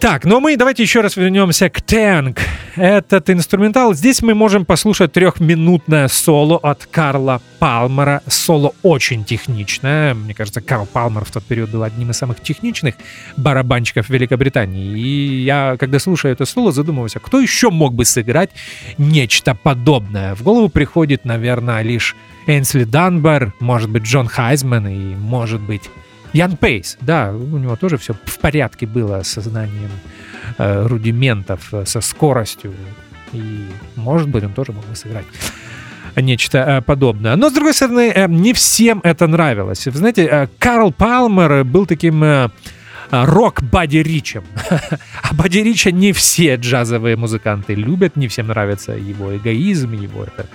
Так, 0.00 0.24
но 0.24 0.40
мы 0.40 0.56
давайте 0.56 0.82
еще 0.82 1.02
раз 1.02 1.16
вернемся 1.16 1.68
к 1.68 1.80
Tank. 1.80 2.38
Этот 2.74 3.28
инструментал. 3.28 3.92
Здесь 3.92 4.22
мы 4.22 4.34
можем 4.34 4.64
послушать 4.64 5.12
трехминутное 5.12 6.08
соло 6.08 6.56
от 6.56 6.86
Карла 6.86 7.42
Палмера. 7.58 8.22
Соло 8.26 8.72
очень 8.82 9.26
техничное. 9.26 10.14
Мне 10.14 10.32
кажется, 10.32 10.62
Карл 10.62 10.86
Палмер 10.86 11.26
в 11.26 11.30
тот 11.30 11.44
период 11.44 11.68
был 11.68 11.82
одним 11.82 12.12
из 12.12 12.16
самых 12.16 12.40
техничных 12.40 12.94
барабанщиков 13.36 14.08
Великобритании. 14.08 14.98
И 14.98 15.42
я, 15.42 15.76
когда 15.78 15.98
слушаю 15.98 16.32
это 16.32 16.46
соло, 16.46 16.72
задумываюсь, 16.72 17.16
а 17.16 17.20
кто 17.20 17.38
еще 17.38 17.68
мог 17.68 17.92
бы 17.92 18.06
сыграть 18.06 18.52
нечто 18.96 19.54
подобное? 19.54 20.34
В 20.34 20.42
голову 20.42 20.70
приходит, 20.70 21.26
наверное, 21.26 21.82
лишь 21.82 22.16
Энсли 22.46 22.84
Данбар, 22.84 23.52
может 23.60 23.90
быть, 23.90 24.04
Джон 24.04 24.28
Хайзман 24.28 24.88
и, 24.88 25.14
может 25.14 25.60
быть, 25.60 25.90
Ян 26.32 26.56
Пейс, 26.56 26.96
да, 27.00 27.32
у 27.32 27.58
него 27.58 27.76
тоже 27.76 27.96
все 27.96 28.14
в 28.24 28.38
порядке 28.38 28.86
было 28.86 29.22
с 29.22 29.28
сознанием 29.28 29.90
э, 30.58 30.86
рудиментов, 30.86 31.72
э, 31.72 31.84
со 31.86 32.00
скоростью. 32.00 32.72
И, 33.32 33.66
может 33.96 34.28
быть, 34.28 34.44
он 34.44 34.52
тоже 34.52 34.72
мог 34.72 34.84
бы 34.86 34.94
сыграть 34.94 35.26
нечто 36.16 36.58
э, 36.58 36.80
подобное. 36.82 37.36
Но, 37.36 37.50
с 37.50 37.52
другой 37.52 37.74
стороны, 37.74 38.12
э, 38.14 38.26
не 38.28 38.52
всем 38.52 39.00
это 39.02 39.26
нравилось. 39.26 39.86
Вы 39.86 39.98
знаете, 39.98 40.48
Карл 40.58 40.92
Палмер 40.92 41.64
был 41.64 41.86
таким... 41.86 42.50
Э, 43.10 43.24
рок 43.24 43.62
Бадди 43.62 43.98
Ричем. 43.98 44.44
а 45.22 45.34
Бадди 45.34 45.58
Рича 45.58 45.90
не 45.90 46.12
все 46.12 46.56
джазовые 46.56 47.16
музыканты 47.16 47.74
любят, 47.74 48.16
не 48.16 48.28
всем 48.28 48.48
нравится 48.48 48.92
его 48.92 49.36
эгоизм, 49.36 49.92
его 49.92 50.24
это 50.24 50.46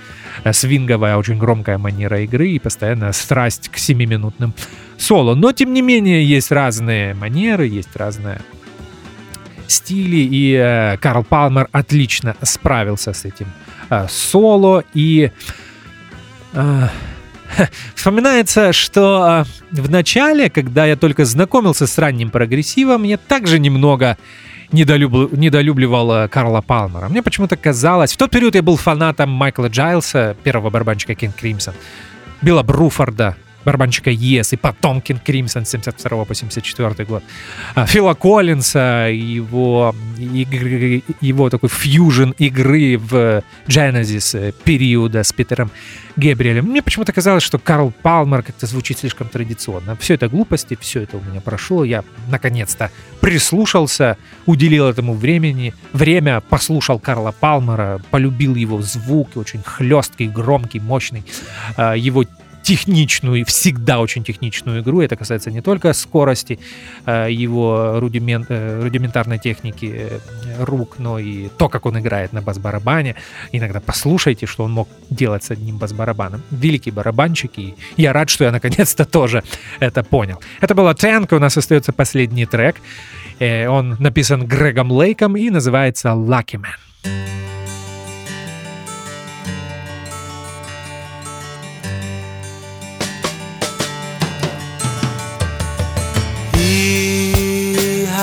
э, 0.44 0.54
свинговая, 0.54 1.18
очень 1.18 1.38
громкая 1.38 1.78
манера 1.78 2.22
игры 2.22 2.50
и 2.50 2.60
постоянная 2.60 3.12
страсть 3.12 3.70
к 3.70 3.78
семиминутным 3.78 4.54
соло. 4.98 5.36
Но, 5.36 5.52
тем 5.52 5.74
не 5.74 5.82
менее, 5.82 6.24
есть 6.26 6.52
разные 6.52 7.14
манеры, 7.14 7.68
есть 7.68 7.96
разные 7.96 8.42
стили, 9.68 10.18
и 10.18 10.54
э, 10.54 10.98
Карл 10.98 11.24
Палмер 11.24 11.68
отлично 11.72 12.36
справился 12.42 13.14
с 13.14 13.26
этим 13.26 13.48
э, 13.90 14.08
соло, 14.10 14.84
и 14.94 15.32
э, 16.54 16.88
вспоминается, 17.96 18.74
что 18.74 19.46
э, 19.72 19.82
в 19.82 19.90
начале, 19.90 20.50
когда 20.50 20.86
я 20.86 20.96
только 20.96 21.26
знакомился 21.26 21.88
с 21.88 21.98
ранним 21.98 22.30
прогрессивом, 22.30 23.04
я 23.04 23.18
также 23.18 23.60
немного 23.60 24.18
недолюбл... 24.72 25.30
недолюбливал 25.32 26.12
э, 26.12 26.28
Карла 26.28 26.62
Палмера. 26.62 27.10
Мне 27.10 27.22
почему-то 27.22 27.56
казалось... 27.56 28.14
В 28.14 28.18
тот 28.18 28.32
период 28.32 28.56
я 28.56 28.62
был 28.62 28.78
фанатом 28.78 29.30
Майкла 29.30 29.68
Джайлса, 29.68 30.36
первого 30.44 30.70
барабанщика 30.70 31.16
Кинг 31.16 31.36
Кримсон, 31.36 31.74
Билла 32.42 32.64
Бруфорда, 32.64 33.36
барабанщика 33.66 34.12
Yes, 34.12 34.54
и 34.54 34.58
потом 34.58 35.02
Кинг 35.02 35.24
Кримсон 35.24 35.66
с 35.66 35.70
72 35.70 36.26
по 36.26 36.34
74 36.36 37.06
год. 37.06 37.24
А, 37.74 37.86
Фила 37.86 38.14
Коллинса, 38.14 39.10
его, 39.12 39.96
игры, 40.18 41.04
его 41.22 41.50
такой 41.50 41.70
фьюжн 41.70 42.32
игры 42.38 42.98
в 42.98 43.44
Genesis 43.68 44.54
периода 44.64 45.24
с 45.24 45.34
Питером 45.34 45.72
Гебриэлем. 46.16 46.66
Мне 46.66 46.82
почему-то 46.82 47.12
казалось, 47.12 47.44
что 47.44 47.60
Карл 47.60 47.92
Палмер 48.02 48.44
как-то 48.44 48.68
звучит 48.68 49.00
слишком 49.00 49.28
традиционно. 49.28 49.98
Все 49.98 50.14
это 50.14 50.30
глупости, 50.30 50.78
все 50.80 51.02
это 51.02 51.18
у 51.18 51.22
меня 51.22 51.42
прошло. 51.42 51.84
Я 51.84 52.04
наконец-то 52.30 52.90
прислушался, 53.20 54.18
уделил 54.46 54.88
этому 54.88 55.14
времени, 55.14 55.74
время, 55.92 56.42
послушал 56.42 57.00
Карла 57.00 57.34
Палмера, 57.38 58.00
полюбил 58.12 58.56
его 58.56 58.82
звук, 58.82 59.36
очень 59.36 59.62
хлесткий, 59.64 60.28
громкий, 60.28 60.80
мощный, 60.80 61.24
а, 61.76 61.96
его 61.96 62.24
техничную, 62.66 63.46
всегда 63.46 64.00
очень 64.00 64.24
техничную 64.24 64.82
игру. 64.82 65.00
Это 65.02 65.16
касается 65.16 65.52
не 65.52 65.62
только 65.62 65.94
скорости 65.94 66.60
э, 67.06 67.28
его 67.30 68.00
рудимент, 68.00 68.48
э, 68.50 68.82
рудиментарной 68.82 69.38
техники 69.38 69.94
э, 69.96 70.20
рук, 70.60 70.96
но 70.98 71.20
и 71.20 71.48
то, 71.58 71.70
как 71.70 71.86
он 71.86 72.00
играет 72.00 72.34
на 72.34 72.42
бас-барабане. 72.42 73.16
Иногда 73.52 73.80
послушайте, 73.80 74.48
что 74.48 74.64
он 74.64 74.72
мог 74.72 74.90
делать 75.12 75.44
с 75.44 75.52
одним 75.52 75.78
бас-барабаном. 75.78 76.42
Великий 76.50 76.92
барабанщик, 76.92 77.52
и 77.58 77.76
я 77.98 78.14
рад, 78.14 78.32
что 78.32 78.46
я 78.46 78.52
наконец-то 78.52 79.06
тоже 79.06 79.44
это 79.80 80.04
понял. 80.04 80.42
Это 80.60 80.74
была 80.74 80.96
Тэнк, 80.96 81.32
у 81.34 81.40
нас 81.40 81.58
остается 81.58 81.94
последний 81.94 82.48
трек. 82.48 82.78
Он 83.40 83.98
написан 84.00 84.48
Грегом 84.48 84.92
Лейком 84.92 85.36
и 85.36 85.50
называется 85.50 86.10
«Lucky 86.10 86.60
Man». 86.60 87.45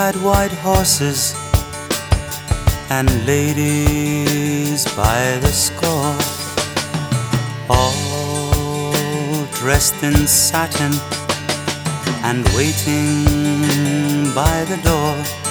Had 0.06 0.16
white 0.16 0.50
horses 0.50 1.32
and 2.90 3.08
ladies 3.24 4.84
by 4.96 5.38
the 5.44 5.52
score, 5.66 6.16
all 7.70 9.46
dressed 9.60 10.02
in 10.02 10.26
satin 10.26 10.92
and 12.24 12.40
waiting 12.56 14.34
by 14.34 14.64
the 14.70 14.78
door. 14.82 15.41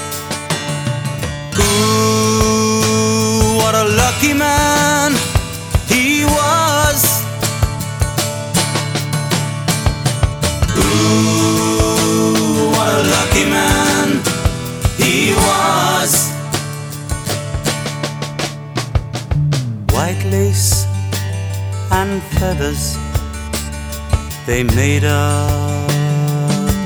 They 24.52 24.64
made 24.64 25.06
up 25.06 25.89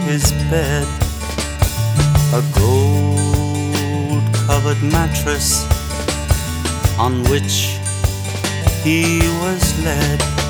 his 0.05 0.31
bed, 0.51 0.85
a 2.31 2.43
gold 2.53 4.23
covered 4.35 4.83
mattress 4.83 5.65
on 6.99 7.23
which 7.23 7.79
he 8.83 9.17
was 9.41 9.83
led. 9.83 10.44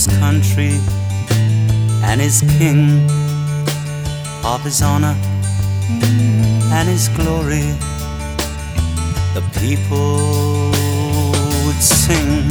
His 0.00 0.18
country 0.18 0.80
and 2.04 2.22
his 2.22 2.40
king, 2.58 3.06
of 4.42 4.62
his 4.64 4.80
honor 4.80 5.14
and 6.72 6.88
his 6.88 7.08
glory. 7.08 7.74
The 9.34 9.42
people 9.60 10.70
would 11.66 11.82
sing. 11.82 12.48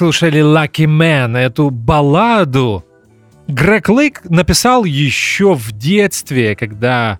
Мы 0.00 0.06
послушали 0.06 0.40
Lucky 0.40 0.86
Man, 0.86 1.36
эту 1.36 1.68
балладу. 1.68 2.82
Грег 3.48 3.90
Лейк 3.90 4.22
написал 4.30 4.86
еще 4.86 5.54
в 5.54 5.72
детстве, 5.72 6.56
когда 6.56 7.18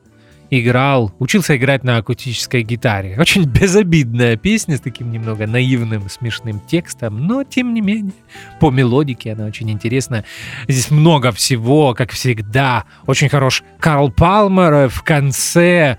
играл, 0.48 1.12
учился 1.18 1.58
играть 1.58 1.84
на 1.84 1.98
акустической 1.98 2.62
гитаре. 2.62 3.18
Очень 3.18 3.44
безобидная 3.60 4.38
песня 4.38 4.78
с 4.78 4.80
таким 4.80 5.12
немного 5.12 5.46
наивным, 5.46 6.08
смешным 6.08 6.58
текстом, 6.58 7.26
но 7.26 7.44
тем 7.44 7.74
не 7.74 7.82
менее, 7.82 8.14
по 8.60 8.70
мелодике 8.70 9.34
она 9.34 9.44
очень 9.44 9.70
интересная. 9.70 10.24
Здесь 10.66 10.90
много 10.90 11.32
всего, 11.32 11.92
как 11.92 12.12
всегда. 12.12 12.84
Очень 13.06 13.28
хорош 13.28 13.62
Карл 13.78 14.10
Палмер 14.10 14.88
в 14.88 15.02
конце 15.02 15.98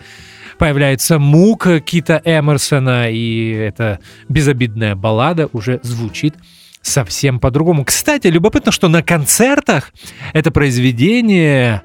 появляется 0.57 1.19
мук 1.19 1.67
Кита 1.85 2.19
Эмерсона, 2.25 3.11
и 3.11 3.51
эта 3.51 3.99
безобидная 4.29 4.95
баллада 4.95 5.47
уже 5.53 5.79
звучит 5.83 6.33
совсем 6.81 7.39
по-другому. 7.39 7.85
Кстати, 7.85 8.27
любопытно, 8.27 8.71
что 8.71 8.87
на 8.87 9.03
концертах 9.03 9.91
это 10.33 10.51
произведение 10.51 11.81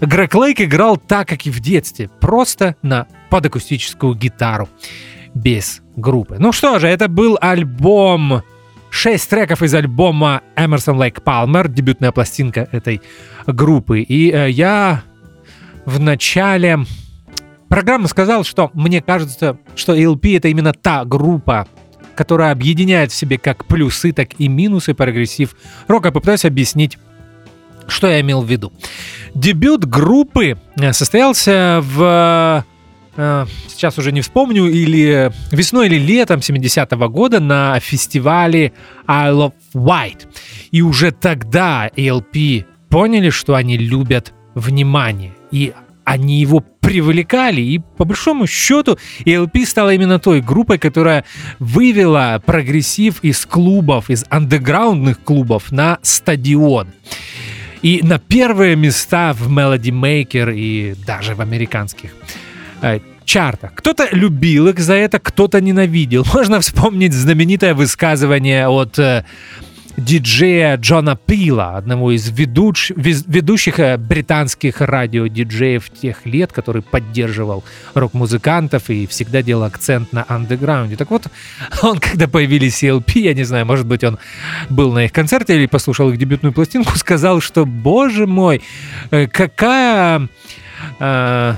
Грег 0.00 0.34
Лейк 0.34 0.60
играл 0.60 0.96
так, 0.96 1.28
как 1.28 1.46
и 1.46 1.50
в 1.50 1.60
детстве, 1.60 2.10
просто 2.20 2.76
на 2.82 3.06
подакустическую 3.30 4.14
гитару, 4.14 4.68
без 5.34 5.82
группы. 5.96 6.36
Ну 6.38 6.52
что 6.52 6.78
же, 6.78 6.88
это 6.88 7.08
был 7.08 7.38
альбом 7.40 8.42
Шесть 8.96 9.28
треков 9.28 9.60
из 9.60 9.74
альбома 9.74 10.42
Эмерсон 10.54 10.96
Лейк 11.00 11.20
Палмер, 11.20 11.66
дебютная 11.66 12.12
пластинка 12.12 12.68
этой 12.70 13.02
группы. 13.44 14.02
И 14.02 14.30
э, 14.30 14.50
я 14.50 15.02
в 15.84 15.98
начале 15.98 16.78
программы 17.68 18.06
сказал, 18.06 18.44
что 18.44 18.70
мне 18.72 19.02
кажется, 19.02 19.58
что 19.74 19.96
ELP 19.96 20.36
это 20.36 20.46
именно 20.46 20.72
та 20.72 21.04
группа, 21.04 21.66
которая 22.14 22.52
объединяет 22.52 23.12
в 23.12 23.14
себе 23.14 23.38
как 23.38 23.64
плюсы, 23.64 24.12
так 24.12 24.30
и 24.38 24.48
минусы 24.48 24.94
прогрессив 24.94 25.54
рока. 25.88 26.12
Попытаюсь 26.12 26.44
объяснить, 26.44 26.98
что 27.86 28.08
я 28.08 28.20
имел 28.20 28.42
в 28.42 28.50
виду. 28.50 28.72
Дебют 29.34 29.84
группы 29.84 30.58
э, 30.76 30.92
состоялся 30.92 31.80
в 31.82 32.64
э, 33.16 33.46
сейчас 33.68 33.98
уже 33.98 34.12
не 34.12 34.20
вспомню, 34.20 34.66
или 34.66 35.32
весной 35.50 35.86
или 35.86 35.98
летом 35.98 36.40
70-го 36.40 37.08
года 37.08 37.40
на 37.40 37.78
фестивале 37.80 38.72
Isle 39.06 39.52
of 39.52 39.52
Wight. 39.74 40.26
И 40.70 40.82
уже 40.82 41.12
тогда 41.12 41.90
ELP 41.96 42.64
поняли, 42.88 43.30
что 43.30 43.54
они 43.54 43.76
любят 43.76 44.32
внимание. 44.54 45.34
И 45.50 45.72
они 46.04 46.40
его 46.40 46.60
привлекали, 46.84 47.60
и 47.60 47.78
по 47.78 48.04
большому 48.04 48.46
счету 48.46 48.98
ELP 49.24 49.66
стала 49.66 49.94
именно 49.94 50.18
той 50.18 50.40
группой, 50.40 50.78
которая 50.78 51.24
вывела 51.58 52.42
прогрессив 52.44 53.22
из 53.22 53.46
клубов, 53.46 54.10
из 54.10 54.24
андеграундных 54.28 55.20
клубов 55.20 55.72
на 55.72 55.98
стадион. 56.02 56.88
И 57.82 58.00
на 58.02 58.18
первые 58.18 58.76
места 58.76 59.32
в 59.32 59.50
Melody 59.50 59.90
Maker 59.90 60.54
и 60.54 60.94
даже 61.06 61.34
в 61.34 61.40
американских 61.40 62.10
э, 62.82 63.00
чартах. 63.24 63.74
Кто-то 63.74 64.08
любил 64.12 64.68
их 64.68 64.78
за 64.78 64.94
это, 64.94 65.18
кто-то 65.18 65.60
ненавидел. 65.60 66.24
Можно 66.34 66.60
вспомнить 66.60 67.12
знаменитое 67.12 67.74
высказывание 67.74 68.68
от 68.68 68.98
э, 68.98 69.24
диджея 69.96 70.76
Джона 70.76 71.16
Пила, 71.16 71.76
одного 71.76 72.12
из 72.12 72.28
ведуч, 72.30 72.90
ведущих 72.96 73.78
э, 73.78 73.96
британских 73.96 74.80
радиодиджеев 74.80 75.90
тех 75.90 76.26
лет, 76.26 76.52
который 76.52 76.82
поддерживал 76.82 77.64
рок-музыкантов 77.94 78.90
и 78.90 79.06
всегда 79.06 79.42
делал 79.42 79.64
акцент 79.64 80.12
на 80.12 80.24
андеграунде. 80.28 80.96
Так 80.96 81.10
вот, 81.10 81.26
он, 81.82 81.98
когда 81.98 82.28
появились 82.28 82.82
CLP, 82.82 83.20
я 83.20 83.34
не 83.34 83.44
знаю, 83.44 83.66
может 83.66 83.86
быть, 83.86 84.04
он 84.04 84.18
был 84.68 84.92
на 84.92 85.04
их 85.04 85.12
концерте 85.12 85.56
или 85.56 85.66
послушал 85.66 86.10
их 86.10 86.18
дебютную 86.18 86.52
пластинку, 86.52 86.92
сказал, 86.96 87.40
что, 87.40 87.64
боже 87.64 88.26
мой, 88.26 88.62
э, 89.10 89.26
какая... 89.26 90.28
Э, 90.98 91.54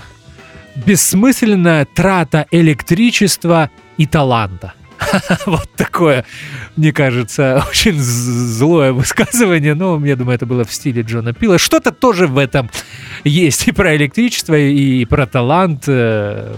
бессмысленная 0.76 1.86
трата 1.86 2.46
электричества 2.50 3.70
и 3.96 4.06
таланта. 4.06 4.74
Вот 5.46 5.68
такое, 5.76 6.24
мне 6.76 6.92
кажется, 6.92 7.64
очень 7.68 7.98
злое 7.98 8.92
высказывание, 8.92 9.74
но 9.74 10.04
я 10.04 10.16
думаю, 10.16 10.36
это 10.36 10.46
было 10.46 10.64
в 10.64 10.72
стиле 10.72 11.02
Джона 11.02 11.32
Пила. 11.32 11.58
Что-то 11.58 11.92
тоже 11.92 12.26
в 12.26 12.38
этом 12.38 12.70
есть 13.24 13.68
и 13.68 13.72
про 13.72 13.96
электричество, 13.96 14.56
и 14.56 15.04
про 15.04 15.26
талант. 15.26 15.84
Э. 15.86 16.54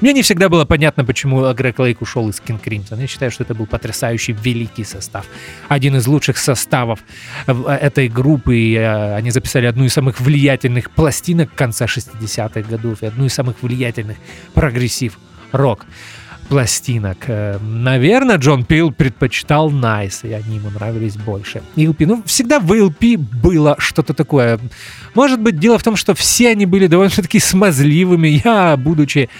Мне 0.00 0.12
не 0.12 0.22
всегда 0.22 0.48
было 0.48 0.64
понятно, 0.64 1.04
почему 1.04 1.52
Грег 1.54 1.78
Лейк 1.78 2.02
ушел 2.02 2.28
из 2.28 2.42
King 2.44 2.60
Crimson. 2.60 3.00
Я 3.00 3.06
считаю, 3.06 3.30
что 3.30 3.44
это 3.44 3.54
был 3.54 3.66
потрясающий 3.66 4.32
великий 4.32 4.82
состав. 4.82 5.24
Один 5.68 5.94
из 5.94 6.08
лучших 6.08 6.38
составов 6.38 6.98
э, 7.46 7.52
этой 7.80 8.08
группы. 8.08 8.56
И 8.56 8.74
э, 8.74 9.14
они 9.14 9.30
записали 9.30 9.66
одну 9.66 9.84
из 9.84 9.92
самых 9.92 10.20
влиятельных 10.20 10.90
пластинок 10.90 11.54
конца 11.54 11.84
60-х 11.84 12.62
годов 12.62 13.02
и 13.02 13.06
одну 13.06 13.26
из 13.26 13.34
самых 13.34 13.62
влиятельных 13.62 14.16
прогрессив 14.54 15.18
рок 15.52 15.86
пластинок. 16.52 17.16
Э, 17.28 17.58
наверное, 17.62 18.36
Джон 18.36 18.66
Пил 18.66 18.92
предпочитал 18.92 19.70
Nice, 19.70 20.28
и 20.28 20.34
они 20.34 20.56
ему 20.56 20.68
нравились 20.68 21.16
больше. 21.16 21.62
ELP, 21.76 22.04
ну, 22.04 22.22
всегда 22.26 22.60
в 22.60 22.70
ELP 22.70 23.16
было 23.16 23.74
что-то 23.78 24.12
такое. 24.12 24.60
Может 25.14 25.40
быть, 25.40 25.58
дело 25.58 25.78
в 25.78 25.82
том, 25.82 25.96
что 25.96 26.14
все 26.14 26.50
они 26.50 26.66
были 26.66 26.88
довольно-таки 26.88 27.38
смазливыми. 27.38 28.42
Я, 28.44 28.76
будучи 28.76 29.30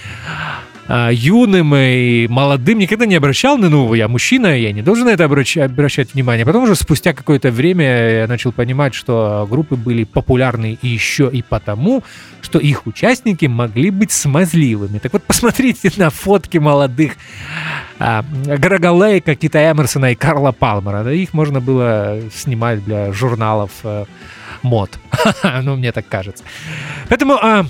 юным 1.11 1.75
и 1.75 2.27
молодым 2.29 2.79
никогда 2.79 3.07
не 3.07 3.15
обращал 3.15 3.57
на 3.57 3.71
ну, 3.71 3.95
я 3.95 4.09
мужчина, 4.09 4.59
я 4.59 4.73
не 4.73 4.83
должен 4.83 5.07
на 5.07 5.11
это 5.11 5.25
обращать, 5.25 6.13
внимание. 6.13 6.45
Потом 6.45 6.65
уже 6.65 6.75
спустя 6.75 7.15
какое-то 7.15 7.51
время 7.51 8.21
я 8.21 8.27
начал 8.27 8.53
понимать, 8.53 8.93
что 8.93 9.47
группы 9.49 9.77
были 9.77 10.05
популярны 10.05 10.79
еще 10.83 11.31
и 11.33 11.41
потому, 11.43 12.03
что 12.43 12.59
их 12.59 12.87
участники 12.87 13.47
могли 13.47 13.91
быть 13.91 14.13
смазливыми. 14.13 14.99
Так 14.99 15.15
вот, 15.15 15.23
посмотрите 15.23 15.91
на 15.97 16.11
фотки 16.11 16.59
молодых 16.59 17.15
а, 17.99 18.23
Грега 18.45 18.93
Лейка, 18.93 19.35
Кита 19.35 19.71
Эмерсона 19.71 20.13
и 20.13 20.15
Карла 20.15 20.53
Палмера. 20.53 21.05
Да, 21.05 21.13
их 21.13 21.33
можно 21.33 21.61
было 21.61 22.21
снимать 22.35 22.85
для 22.85 23.13
журналов 23.13 23.71
а, 23.85 24.05
мод. 24.63 24.99
ну, 25.63 25.77
мне 25.77 25.93
так 25.93 26.07
кажется. 26.09 26.45
Поэтому... 27.09 27.35
А, 27.35 27.65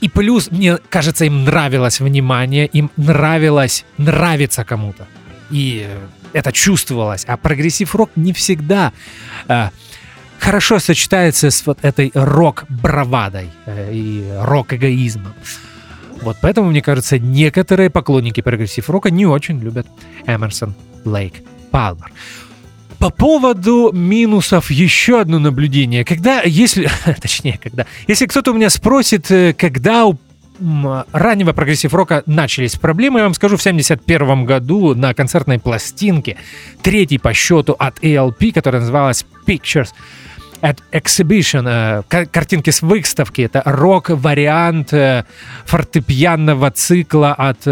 и 0.00 0.08
плюс, 0.08 0.50
мне 0.50 0.78
кажется, 0.88 1.24
им 1.24 1.44
нравилось 1.44 2.00
внимание, 2.00 2.66
им 2.66 2.90
нравилось 2.96 3.84
нравиться 3.98 4.64
кому-то. 4.64 5.06
И 5.50 5.86
это 6.32 6.52
чувствовалось. 6.52 7.24
А 7.26 7.36
прогрессив-рок 7.36 8.10
не 8.16 8.32
всегда 8.32 8.92
э, 9.48 9.70
хорошо 10.38 10.78
сочетается 10.78 11.50
с 11.50 11.64
вот 11.66 11.78
этой 11.82 12.10
рок-бравадой 12.14 13.50
э, 13.64 13.92
и 13.92 14.24
рок-эгоизмом. 14.42 15.32
Вот 16.22 16.36
поэтому, 16.40 16.70
мне 16.70 16.82
кажется, 16.82 17.18
некоторые 17.18 17.90
поклонники 17.90 18.40
прогрессив-рока 18.40 19.10
не 19.10 19.26
очень 19.26 19.60
любят 19.60 19.86
Эмерсон 20.26 20.74
Лейк 21.04 21.34
Палмер. 21.70 22.12
По 22.98 23.10
поводу 23.10 23.90
минусов 23.92 24.70
еще 24.70 25.20
одно 25.20 25.38
наблюдение. 25.38 26.04
Когда, 26.04 26.42
если, 26.42 26.88
точнее, 27.20 27.58
когда, 27.62 27.86
если 28.06 28.26
кто-то 28.26 28.52
у 28.52 28.54
меня 28.54 28.70
спросит, 28.70 29.30
э, 29.30 29.52
когда 29.52 30.06
у 30.06 30.18
раннего 31.12 31.52
прогрессив-рока 31.52 32.22
начались 32.24 32.76
проблемы, 32.76 33.18
я 33.18 33.24
вам 33.24 33.34
скажу, 33.34 33.58
в 33.58 33.62
71 33.62 34.46
году 34.46 34.94
на 34.94 35.12
концертной 35.12 35.58
пластинке, 35.58 36.38
третий 36.80 37.18
по 37.18 37.34
счету 37.34 37.76
от 37.78 38.02
ALP, 38.02 38.52
которая 38.52 38.80
называлась 38.80 39.26
Pictures 39.46 39.90
at 40.62 40.78
Exhibition, 40.92 42.02
э, 42.08 42.26
картинки 42.26 42.70
с 42.70 42.80
выставки, 42.80 43.42
это 43.42 43.62
рок-вариант 43.66 44.94
э, 44.94 45.26
фортепианного 45.66 46.70
цикла 46.70 47.34
от 47.34 47.66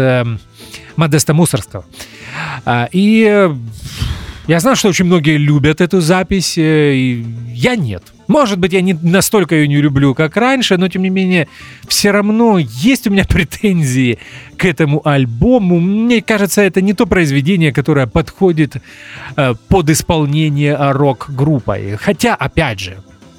Модеста 0.95 1.33
Мусорского. 1.33 1.85
А, 2.65 2.87
и 2.91 3.49
я 4.47 4.59
знаю, 4.59 4.75
что 4.75 4.89
очень 4.89 5.05
многие 5.05 5.37
любят 5.37 5.81
эту 5.81 6.01
запись, 6.01 6.57
э, 6.57 6.93
и 6.93 7.25
я 7.53 7.75
нет. 7.75 8.03
Может 8.27 8.59
быть, 8.59 8.73
я 8.73 8.81
не 8.81 8.93
настолько 8.93 9.55
ее 9.55 9.67
не 9.67 9.77
люблю, 9.77 10.13
как 10.13 10.37
раньше, 10.37 10.77
но 10.77 10.87
тем 10.87 11.01
не 11.03 11.09
менее, 11.09 11.47
все 11.87 12.11
равно 12.11 12.57
есть 12.59 13.07
у 13.07 13.11
меня 13.11 13.25
претензии 13.29 14.19
к 14.57 14.65
этому 14.65 15.07
альбому. 15.07 15.79
Мне 15.79 16.21
кажется, 16.21 16.61
это 16.61 16.81
не 16.81 16.93
то 16.93 17.05
произведение, 17.05 17.71
которое 17.71 18.07
подходит 18.07 18.77
э, 19.35 19.53
под 19.67 19.89
исполнение 19.89 20.75
рок-группой. 20.75 21.97
Хотя, 21.97 22.35
опять 22.35 22.79
же, 22.79 22.97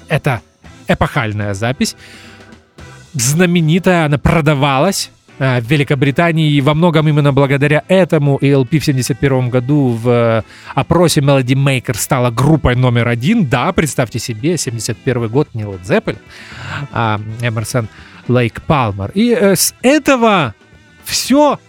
это 0.09 0.41
эпохальная 0.87 1.53
запись, 1.53 1.95
знаменитая, 3.13 4.05
она 4.05 4.17
продавалась 4.17 5.11
в 5.39 5.61
Великобритании. 5.61 6.51
И 6.51 6.61
во 6.61 6.73
многом 6.73 7.07
именно 7.07 7.33
благодаря 7.33 7.83
этому 7.87 8.37
ELP 8.37 8.79
в 8.79 8.85
71 8.85 9.49
году 9.49 9.89
в 9.89 10.09
э, 10.09 10.41
опросе 10.73 11.21
Melody 11.21 11.55
Maker 11.55 11.97
стала 11.97 12.31
группой 12.31 12.75
номер 12.75 13.07
один. 13.07 13.45
Да, 13.45 13.71
представьте 13.71 14.19
себе, 14.19 14.57
71 14.57 15.27
год 15.27 15.49
не 15.53 15.63
Led 15.63 15.83
Zeppelin, 15.83 16.17
а 16.91 17.19
Эмерсон 17.41 17.87
Лейк 18.27 18.61
Палмер. 18.61 19.11
И 19.13 19.31
э, 19.31 19.55
с 19.55 19.73
этого 19.81 20.53
все 21.03 21.59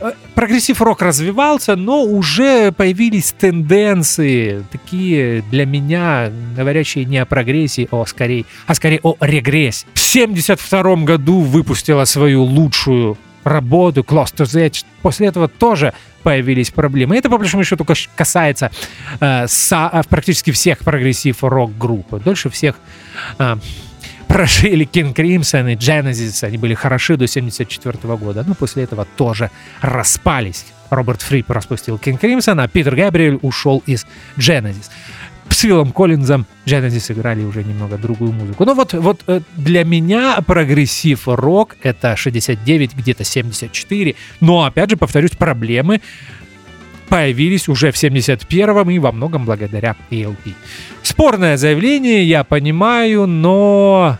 Э, 0.00 0.12
прогрессив 0.34 0.80
рок 0.80 1.02
развивался, 1.02 1.76
но 1.76 2.02
уже 2.02 2.72
появились 2.72 3.32
тенденции, 3.32 4.64
такие 4.70 5.42
для 5.50 5.66
меня, 5.66 6.30
говорящие 6.56 7.04
не 7.04 7.18
о 7.18 7.26
прогрессии, 7.26 7.88
а 7.90 8.04
скорее, 8.06 8.44
а 8.66 8.74
скорее 8.74 9.00
о 9.02 9.16
регрессе. 9.20 9.86
В 9.94 10.10
1972 10.10 11.04
году 11.04 11.40
выпустила 11.40 12.04
свою 12.04 12.42
лучшую 12.44 13.18
работу 13.44 14.02
Close 14.02 14.28
to 14.28 14.38
the 14.38 14.54
Edge. 14.54 14.84
После 15.02 15.28
этого 15.28 15.48
тоже 15.48 15.94
появились 16.22 16.70
проблемы. 16.70 17.16
Это, 17.16 17.30
по 17.30 17.38
большому 17.38 17.64
счету, 17.64 17.86
касается 18.14 18.70
э, 19.20 19.46
со, 19.46 19.90
э, 19.92 20.02
практически 20.08 20.50
всех 20.50 20.78
прогрессив 20.80 21.42
рок-групп. 21.42 22.22
Дольше 22.22 22.50
всех 22.50 22.76
э, 23.38 23.56
прожили 24.38 24.86
King 24.86 25.14
Crimson 25.14 25.72
и 25.72 25.74
Genesis, 25.74 26.46
они 26.46 26.58
были 26.58 26.74
хороши 26.74 27.16
до 27.16 27.26
74 27.26 27.98
года, 28.16 28.44
но 28.46 28.54
после 28.54 28.84
этого 28.84 29.04
тоже 29.16 29.50
распались. 29.80 30.66
Роберт 30.90 31.22
Фрип 31.22 31.50
распустил 31.50 31.96
King 31.96 32.20
Crimson, 32.20 32.62
а 32.62 32.68
Питер 32.68 32.94
Габриэль 32.94 33.40
ушел 33.42 33.82
из 33.84 34.06
Genesis. 34.36 34.90
С 35.50 35.58
Филом 35.58 35.90
Коллинзом 35.90 36.46
Genesis 36.66 37.12
играли 37.12 37.42
уже 37.42 37.64
немного 37.64 37.98
другую 37.98 38.30
музыку. 38.30 38.64
Но 38.64 38.74
вот, 38.74 38.92
вот 38.92 39.22
э, 39.26 39.40
для 39.56 39.82
меня 39.82 40.38
прогрессив 40.46 41.26
рок— 41.26 41.76
это 41.82 42.14
69, 42.14 42.94
где-то 42.94 43.24
74. 43.24 44.14
Но, 44.38 44.62
опять 44.62 44.90
же, 44.90 44.96
повторюсь, 44.96 45.32
проблемы 45.32 46.00
появились 47.08 47.68
уже 47.68 47.90
в 47.90 47.96
71-м 47.96 48.88
и 48.90 48.98
во 49.00 49.10
многом 49.10 49.46
благодаря 49.46 49.96
ELP. 50.12 50.54
Спорное 51.02 51.56
заявление, 51.56 52.22
я 52.22 52.44
понимаю, 52.44 53.26
но 53.26 54.16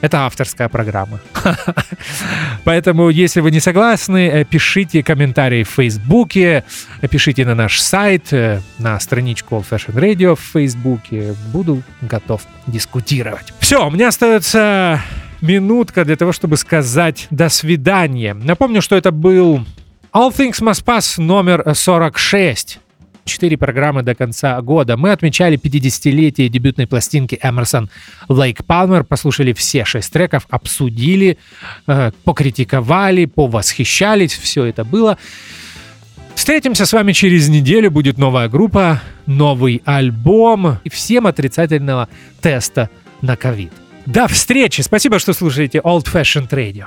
это 0.00 0.26
авторская 0.26 0.68
программа. 0.68 1.20
Поэтому, 2.64 3.08
если 3.08 3.40
вы 3.40 3.50
не 3.50 3.60
согласны, 3.60 4.28
э, 4.28 4.44
пишите 4.44 5.02
комментарии 5.02 5.62
в 5.62 5.68
Фейсбуке, 5.70 6.64
пишите 7.10 7.44
на 7.44 7.54
наш 7.54 7.80
сайт, 7.80 8.32
э, 8.32 8.60
на 8.78 8.98
страничку 9.00 9.56
Old 9.56 9.66
Fashion 9.70 9.94
Radio 9.94 10.36
в 10.36 10.40
Фейсбуке. 10.40 11.34
Буду 11.52 11.82
готов 12.02 12.42
дискутировать. 12.66 13.52
Все, 13.60 13.86
у 13.86 13.90
меня 13.90 14.08
остается 14.08 15.00
минутка 15.40 16.04
для 16.04 16.16
того, 16.16 16.32
чтобы 16.32 16.56
сказать 16.56 17.26
«до 17.30 17.48
свидания». 17.48 18.34
Напомню, 18.34 18.82
что 18.82 18.96
это 18.96 19.12
был 19.12 19.64
All 20.12 20.32
Things 20.32 20.60
Must 20.60 20.84
Pass 20.84 21.20
номер 21.20 21.74
46. 21.74 22.80
Четыре 23.24 23.56
программы 23.56 24.02
до 24.02 24.14
конца 24.14 24.60
года. 24.60 24.96
Мы 24.96 25.12
отмечали 25.12 25.58
50-летие 25.58 26.48
дебютной 26.48 26.86
пластинки 26.86 27.38
Эмерсон 27.42 27.90
Лейк 28.28 28.64
Палмер, 28.64 29.04
послушали 29.04 29.52
все 29.52 29.84
шесть 29.84 30.12
треков, 30.12 30.46
обсудили, 30.50 31.38
э, 31.86 32.12
покритиковали, 32.24 33.24
повосхищались, 33.24 34.34
все 34.34 34.64
это 34.66 34.84
было. 34.84 35.16
Встретимся 36.34 36.84
с 36.84 36.92
вами 36.92 37.12
через 37.12 37.48
неделю, 37.48 37.90
будет 37.90 38.18
новая 38.18 38.48
группа, 38.48 39.00
новый 39.26 39.80
альбом 39.84 40.78
и 40.84 40.90
всем 40.90 41.26
отрицательного 41.26 42.08
теста 42.42 42.90
на 43.22 43.36
ковид. 43.36 43.72
До 44.06 44.28
встречи! 44.28 44.82
Спасибо, 44.82 45.18
что 45.18 45.32
слушаете 45.32 45.78
Old 45.78 46.06
Fashioned 46.12 46.50
Radio. 46.50 46.86